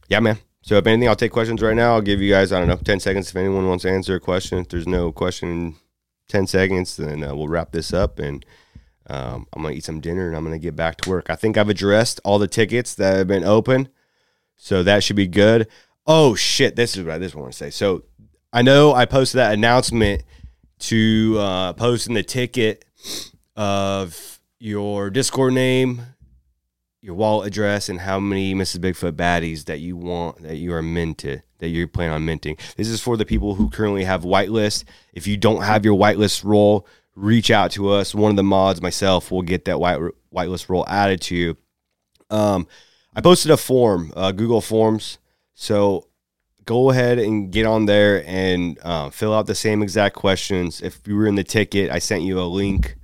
yeah, 0.09 0.19
man 0.19 0.39
so 0.71 0.77
if 0.77 0.87
anything, 0.87 1.09
I'll 1.09 1.17
take 1.17 1.33
questions 1.33 1.61
right 1.63 1.75
now. 1.75 1.95
I'll 1.95 2.01
give 2.01 2.23
you 2.23 2.31
guys, 2.31 2.53
I 2.53 2.61
don't 2.61 2.69
know, 2.69 2.77
10 2.77 3.01
seconds 3.01 3.29
if 3.29 3.35
anyone 3.35 3.67
wants 3.67 3.83
to 3.83 3.91
answer 3.91 4.15
a 4.15 4.21
question. 4.21 4.59
If 4.59 4.69
there's 4.69 4.87
no 4.87 5.11
question 5.11 5.49
in 5.51 5.75
10 6.29 6.47
seconds, 6.47 6.97
then 6.97 7.25
uh, 7.25 7.35
we'll 7.35 7.49
wrap 7.49 7.73
this 7.73 7.93
up 7.93 8.21
and 8.21 8.47
um, 9.09 9.49
I'm 9.53 9.65
to 9.65 9.71
eat 9.71 9.83
some 9.83 10.01
dinner 10.01 10.29
and 10.29 10.37
I'm 10.37 10.49
to 10.49 10.61
get 10.61 10.77
back 10.77 10.99
to 10.99 11.11
work. 11.11 11.29
I 11.29 11.35
think 11.35 11.59
I've 11.59 11.69
addressed 11.69 12.21
all 12.23 12.39
the 12.39 12.47
tickets 12.47 12.95
that 12.95 13.17
have 13.17 13.27
been 13.27 13.43
open. 13.43 13.89
So 14.57 14.85
that 14.85 15.03
should 15.03 15.17
be 15.17 15.27
good. 15.27 15.67
Oh, 16.07 16.37
shit. 16.37 16.77
This 16.77 16.97
is 16.97 17.05
what 17.05 17.17
I, 17.17 17.19
just 17.19 17.35
want 17.35 17.51
to 17.51 17.59
say. 17.59 17.71
So 17.71 18.05
I 18.53 18.63
know 18.63 18.95
I 18.95 19.07
posted 19.07 19.41
that 19.41 19.53
announcement 19.53 20.23
to 20.83 21.37
uh, 21.37 21.73
posting 21.73 22.15
the 22.15 22.23
ticket 22.23 22.85
of 23.57 24.39
your 24.61 25.11
Discord 25.11 25.53
name 25.53 26.03
your 27.03 27.15
wallet 27.15 27.47
address 27.47 27.89
and 27.89 28.01
how 28.01 28.21
many 28.21 28.55
Mrs. 28.55 28.79
Bigfoot 28.79 29.13
baddies 29.13 29.65
that 29.65 29.81
you 29.81 29.97
want 29.97 30.43
that 30.43 30.57
you 30.57 30.73
are 30.75 30.83
minted 30.83 31.43
that 31.61 31.69
you're 31.69 31.87
planning 31.87 32.15
on 32.15 32.25
minting. 32.25 32.57
This 32.77 32.89
is 32.89 33.01
for 33.01 33.17
the 33.17 33.25
people 33.25 33.55
who 33.55 33.71
currently 33.71 34.05
have 34.05 34.23
whitelist. 34.23 34.85
If 35.13 35.27
you 35.27 35.37
don't 35.37 35.63
have 35.63 35.85
your 35.85 35.99
whitelist 35.99 36.45
role, 36.45 36.87
reach 37.15 37.51
out 37.51 37.71
to 37.73 37.91
us. 37.91 38.15
One 38.15 38.31
of 38.31 38.37
the 38.37 38.43
mods, 38.43 38.83
myself, 38.83 39.31
will 39.31 39.43
get 39.43 39.67
that 39.67 39.79
white 39.79 40.01
whitelist 40.35 40.69
role 40.69 40.87
added 40.89 41.21
to 41.23 41.37
you. 41.37 41.57
Um, 42.31 42.67
I 43.15 43.21
posted 43.21 43.51
a 43.51 43.57
form, 43.57 44.13
uh, 44.17 44.33
Google 44.33 44.61
Forms. 44.61 45.19
So 45.55 46.09
go 46.65 46.91
ahead 46.91 47.19
and 47.19 47.53
get 47.53 47.67
on 47.67 47.87
there 47.87 48.25
and 48.27 48.79
uh, 48.83 49.11
fill 49.11 49.35
out 49.35 49.47
the 49.47 49.55
same 49.55 49.83
exact 49.83 50.15
questions. 50.15 50.81
If 50.81 51.07
you 51.07 51.17
were 51.17 51.27
in 51.27 51.35
the 51.35 51.45
ticket, 51.45 51.91
I 51.91 51.99
sent 51.99 52.23
you 52.23 52.41
a 52.41 52.43
link 52.43 52.97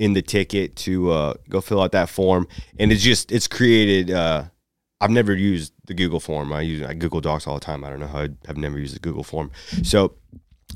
in 0.00 0.14
the 0.14 0.22
ticket 0.22 0.74
to 0.76 1.10
uh, 1.10 1.34
go 1.50 1.60
fill 1.60 1.82
out 1.82 1.92
that 1.92 2.08
form, 2.08 2.48
and 2.78 2.90
it's 2.90 3.02
just 3.02 3.30
it's 3.30 3.46
created. 3.46 4.10
Uh, 4.10 4.44
I've 4.98 5.10
never 5.10 5.34
used 5.34 5.74
the 5.84 5.92
Google 5.92 6.20
form. 6.20 6.54
I 6.54 6.62
use 6.62 6.82
I 6.82 6.94
Google 6.94 7.20
Docs 7.20 7.46
all 7.46 7.54
the 7.54 7.60
time. 7.60 7.84
I 7.84 7.90
don't 7.90 8.00
know 8.00 8.06
how 8.06 8.26
I've 8.48 8.56
never 8.56 8.78
used 8.78 8.96
the 8.96 8.98
Google 8.98 9.22
form. 9.22 9.50
So 9.82 10.14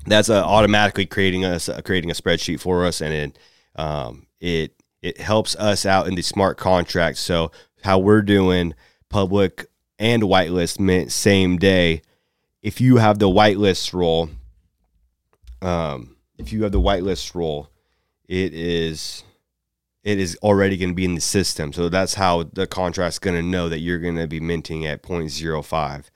that's 0.07 0.29
uh, 0.29 0.45
automatically 0.45 1.07
creating 1.07 1.47
us 1.47 1.71
creating 1.87 2.11
a 2.11 2.15
spreadsheet 2.15 2.61
for 2.61 2.85
us, 2.85 3.01
and 3.01 3.15
it 3.15 3.39
um, 3.77 4.27
it 4.41 4.75
it 5.01 5.19
helps 5.19 5.57
us 5.57 5.87
out 5.87 6.07
in 6.07 6.17
the 6.17 6.23
smart 6.23 6.59
contract. 6.59 7.17
So 7.17 7.51
how 7.83 7.99
we're 7.99 8.23
doing 8.23 8.75
public 9.09 9.67
and 9.99 10.23
whitelist 10.25 10.79
mint 10.79 11.13
same 11.13 11.57
day. 11.57 12.03
If 12.61 12.79
you 12.79 12.99
have 12.99 13.19
the 13.19 13.29
whitelist 13.29 13.95
role, 13.95 14.29
um, 15.63 16.17
if 16.37 16.53
you 16.53 16.63
have 16.65 16.73
the 16.73 16.81
whitelist 16.81 17.35
role, 17.35 17.71
it 18.29 18.55
is 18.55 19.25
it 20.03 20.19
is 20.19 20.37
already 20.43 20.77
going 20.77 20.91
to 20.91 20.95
be 20.95 21.07
in 21.07 21.15
the 21.15 21.21
system. 21.21 21.73
So 21.73 21.89
that's 21.89 22.15
how 22.15 22.43
the 22.43 22.67
contract's 22.67 23.19
going 23.19 23.37
to 23.37 23.43
know 23.43 23.71
that 23.71 23.79
you're 23.79 23.99
going 23.99 24.17
to 24.17 24.27
be 24.27 24.39
minting 24.39 24.85
at 24.85 25.03
0.05. 25.03 26.11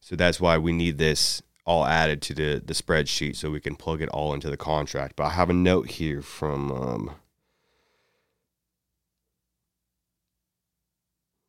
So 0.00 0.16
that's 0.16 0.38
why 0.38 0.58
we 0.58 0.72
need 0.72 0.98
this 0.98 1.42
all 1.64 1.86
added 1.86 2.20
to 2.22 2.34
the, 2.34 2.62
the 2.64 2.74
spreadsheet 2.74 3.34
so 3.34 3.50
we 3.50 3.60
can 3.60 3.74
plug 3.74 4.02
it 4.02 4.10
all 4.10 4.34
into 4.34 4.50
the 4.50 4.56
contract. 4.56 5.16
But 5.16 5.24
I 5.24 5.30
have 5.30 5.50
a 5.50 5.54
note 5.54 5.90
here 5.92 6.20
from 6.20 6.70
um, 6.70 7.10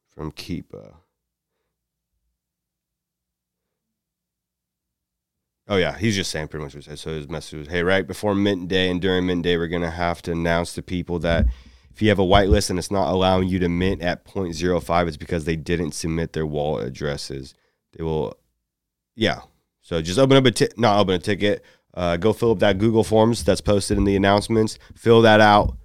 from 0.10 0.32
Keepa. 0.32 0.96
Oh 5.70 5.76
yeah, 5.76 5.98
he's 5.98 6.16
just 6.16 6.32
saying 6.32 6.48
pretty 6.48 6.64
much 6.64 6.76
what 6.76 6.84
he 6.84 6.90
said. 6.90 7.00
So 7.00 7.14
his 7.14 7.28
message 7.28 7.60
was, 7.60 7.68
"Hey, 7.68 7.84
right 7.84 8.08
before 8.08 8.34
mint 8.34 8.68
day 8.68 8.90
and 8.90 9.02
during 9.02 9.26
mint 9.26 9.44
day, 9.44 9.58
we're 9.58 9.68
gonna 9.68 9.92
have 9.92 10.22
to 10.24 10.32
announce 10.32 10.74
to 10.74 10.82
people 10.82 11.20
that 11.20 11.46
if 11.98 12.02
you 12.02 12.10
have 12.10 12.20
a 12.20 12.24
whitelist 12.24 12.70
and 12.70 12.78
it's 12.78 12.92
not 12.92 13.12
allowing 13.12 13.48
you 13.50 13.58
to 13.58 13.68
mint 13.68 14.04
at 14.04 14.24
0.05, 14.24 15.08
it's 15.08 15.18
because 15.18 15.46
they 15.46 15.56
didn't 15.56 15.94
submit 15.94 16.34
their 16.34 16.46
wallet 16.46 16.86
addresses. 16.86 17.56
They 17.94 18.04
will, 18.04 18.38
yeah. 19.16 19.42
So 19.82 20.00
just 20.04 20.20
open 20.20 20.38
up 20.38 20.46
a 20.46 20.52
t- 20.52 20.70
not 20.78 21.00
open 21.00 21.16
a 21.16 21.20
ticket. 21.20 21.64
Uh, 21.96 22.16
go 22.16 22.34
fill 22.34 22.52
up 22.52 22.60
that 22.60 22.78
Google 22.78 23.04
Forms 23.04 23.44
that's 23.44 23.62
posted 23.62 23.98
in 23.98 24.04
the 24.04 24.16
announcements. 24.16 24.78
Fill 24.94 25.24
that 25.24 25.42
out. 25.42 25.76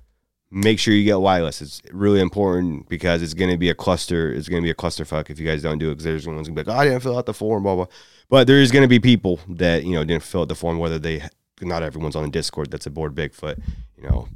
Make 0.54 0.78
sure 0.78 0.92
you 0.92 1.04
get 1.04 1.18
wireless. 1.18 1.62
It's 1.62 1.80
really 1.92 2.20
important 2.20 2.88
because 2.88 3.22
it's 3.22 3.32
going 3.32 3.50
to 3.50 3.56
be 3.56 3.70
a 3.70 3.74
cluster. 3.74 4.30
It's 4.32 4.48
going 4.48 4.62
to 4.62 4.66
be 4.66 4.70
a 4.70 4.74
clusterfuck 4.74 5.30
if 5.30 5.38
you 5.38 5.46
guys 5.46 5.62
don't 5.62 5.78
do 5.78 5.88
it. 5.88 5.92
Because 5.92 6.04
there's 6.04 6.26
one's 6.26 6.46
going 6.46 6.56
to 6.56 6.64
be 6.64 6.70
like, 6.70 6.76
oh, 6.76 6.78
I 6.78 6.84
didn't 6.84 7.02
fill 7.02 7.16
out 7.16 7.24
the 7.24 7.32
form, 7.32 7.62
blah 7.62 7.74
blah. 7.74 7.86
But 8.28 8.46
there 8.46 8.60
is 8.60 8.70
going 8.70 8.82
to 8.82 8.88
be 8.88 9.00
people 9.00 9.40
that 9.48 9.84
you 9.84 9.94
know 9.94 10.04
didn't 10.04 10.22
fill 10.22 10.42
out 10.42 10.48
the 10.48 10.54
form, 10.54 10.78
whether 10.78 10.98
they 10.98 11.22
not 11.62 11.82
everyone's 11.82 12.16
on 12.16 12.24
the 12.24 12.30
Discord 12.30 12.70
that's 12.70 12.86
aboard 12.86 13.14
Bigfoot, 13.14 13.60
you 13.96 14.08
know. 14.08 14.28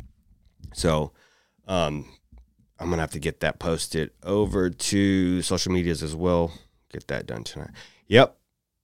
So 0.72 1.12
um, 1.66 2.06
I'm 2.78 2.90
gonna 2.90 3.02
have 3.02 3.10
to 3.12 3.18
get 3.18 3.40
that 3.40 3.58
posted 3.58 4.10
over 4.22 4.70
to 4.70 5.42
social 5.42 5.72
medias 5.72 6.02
as 6.02 6.14
well. 6.14 6.52
Get 6.90 7.06
that 7.08 7.26
done 7.26 7.44
tonight. 7.44 7.70
Yep. 8.08 8.36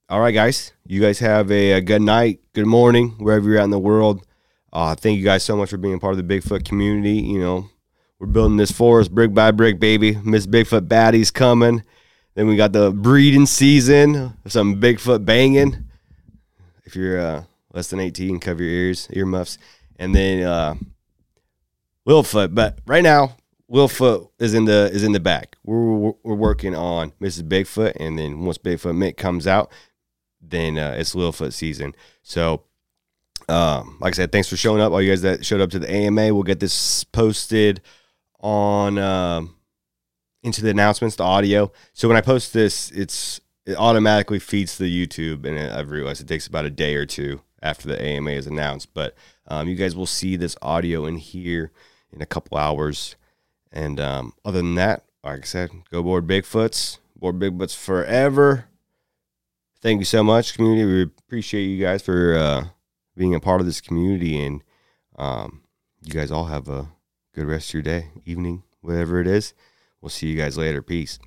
All 0.09 0.21
right, 0.21 0.33
guys. 0.33 0.73
You 0.87 1.01
guys 1.01 1.19
have 1.21 1.51
a, 1.51 1.73
a 1.73 1.81
good 1.81 2.03
night, 2.03 2.41
good 2.53 2.67
morning, 2.67 3.11
wherever 3.19 3.49
you're 3.49 3.59
at 3.59 3.65
in 3.65 3.71
the 3.71 3.79
world. 3.79 4.27
Uh, 4.73 4.95
thank 4.95 5.19
you 5.19 5.25
guys 5.25 5.43
so 5.43 5.57
much 5.57 5.71
for 5.71 5.77
being 5.77 5.99
part 5.99 6.17
of 6.17 6.27
the 6.27 6.41
Bigfoot 6.41 6.65
community. 6.65 7.17
You 7.17 7.41
know, 7.41 7.71
we're 8.19 8.27
building 8.27 8.57
this 8.57 8.71
forest 8.71 9.15
brick 9.15 9.35
by 9.35 9.51
brick, 9.51 9.79
baby. 9.79 10.17
Miss 10.25 10.47
Bigfoot 10.47 10.89
Baddie's 10.89 11.31
coming. 11.31 11.83
Then 12.35 12.47
we 12.47 12.57
got 12.57 12.73
the 12.73 12.91
breeding 12.91 13.47
season, 13.47 14.37
some 14.47 14.81
Bigfoot 14.81 15.25
banging. 15.25 15.85
If 16.85 16.97
you're 16.97 17.21
uh, 17.21 17.45
less 17.75 17.91
than 17.91 18.01
18, 18.01 18.41
cover 18.41 18.63
your 18.63 18.73
ears, 18.73 19.09
earmuffs. 19.13 19.59
And 19.97 20.15
then 20.15 20.43
uh, 20.43 20.75
Littlefoot. 22.07 22.55
But 22.55 22.79
right 22.87 23.03
now, 23.03 23.37
Littlefoot 23.71 24.31
is 24.39 24.55
in 24.55 24.65
the 24.65 24.91
is 24.93 25.05
in 25.05 25.13
the 25.13 25.21
back. 25.21 25.57
We're, 25.65 26.13
we're 26.23 26.35
working 26.35 26.75
on 26.75 27.13
Mrs. 27.21 27.49
Bigfoot, 27.49 27.93
and 27.97 28.19
then 28.19 28.41
once 28.45 28.59
Bigfoot 28.59 28.97
Mint 28.97 29.17
comes 29.17 29.47
out, 29.47 29.71
then 30.41 30.79
uh, 30.79 30.95
it's 30.99 31.15
Littlefoot 31.15 31.53
season. 31.53 31.95
So, 32.23 32.65
um, 33.49 33.99
like 34.01 34.15
I 34.15 34.17
said, 34.17 34.33
thanks 34.33 34.49
for 34.49 34.57
showing 34.57 34.81
up. 34.81 34.93
All 34.93 35.03
you 35.03 35.11
guys 35.11 35.23
that 35.23 35.45
showed 35.45 35.61
up 35.61 35.71
to 35.71 35.79
the 35.79 35.91
AMA, 35.91 36.35
we'll 36.35 36.43
get 36.43 36.61
this 36.61 37.05
posted 37.05 37.81
on 38.41 38.99
um, 38.99 39.57
into 40.43 40.63
the 40.63 40.71
announcements, 40.71 41.17
the 41.17 41.25
audio. 41.25 41.73
So 41.93 42.09
when 42.09 42.17
I 42.17 42.21
post 42.21 42.53
this, 42.53 42.91
it's 42.91 43.41
it 43.65 43.77
automatically 43.77 44.39
feeds 44.39 44.77
to 44.77 44.85
the 44.85 45.07
YouTube, 45.07 45.45
and 45.47 45.59
I've 45.59 45.91
realized 45.91 46.21
it 46.21 46.29
takes 46.29 46.47
about 46.47 46.65
a 46.65 46.71
day 46.71 46.95
or 46.97 47.07
two 47.07 47.43
after 47.63 47.89
the 47.89 48.01
AMA 48.01 48.31
is 48.31 48.47
announced. 48.47 48.93
But 48.93 49.15
um, 49.47 49.69
you 49.69 49.77
guys 49.77 49.95
will 49.95 50.07
see 50.07 50.37
this 50.37 50.57
audio 50.63 51.07
in 51.07 51.17
here 51.17 51.71
in 52.13 52.21
a 52.21 52.27
couple 52.27 52.59
hours. 52.59 53.17
And 53.71 53.99
um, 54.01 54.35
other 54.45 54.59
than 54.59 54.75
that, 54.75 55.05
like 55.25 55.43
I 55.43 55.47
said, 55.47 55.71
go 55.91 56.03
Bored 56.03 56.27
Bigfoots, 56.27 56.99
Bored 57.17 57.39
Bigfoots 57.39 57.77
forever. 57.77 58.67
Thank 59.81 60.01
you 60.01 60.05
so 60.05 60.23
much, 60.23 60.55
community. 60.55 60.85
We 60.85 61.03
appreciate 61.03 61.65
you 61.65 61.83
guys 61.83 62.03
for 62.03 62.37
uh, 62.37 62.65
being 63.17 63.35
a 63.35 63.41
part 63.41 63.61
of 63.61 63.67
this 63.67 63.81
community, 63.81 64.45
and 64.45 64.63
um, 65.17 65.63
you 66.03 66.13
guys 66.13 66.31
all 66.31 66.47
have 66.47 66.69
a 66.69 66.89
good 67.35 67.47
rest 67.47 67.71
of 67.71 67.75
your 67.75 67.83
day, 67.83 68.11
evening, 68.25 68.63
whatever 68.81 69.21
it 69.21 69.27
is. 69.27 69.55
We'll 70.01 70.11
see 70.11 70.29
you 70.29 70.37
guys 70.37 70.59
later. 70.59 70.83
Peace. 70.83 71.19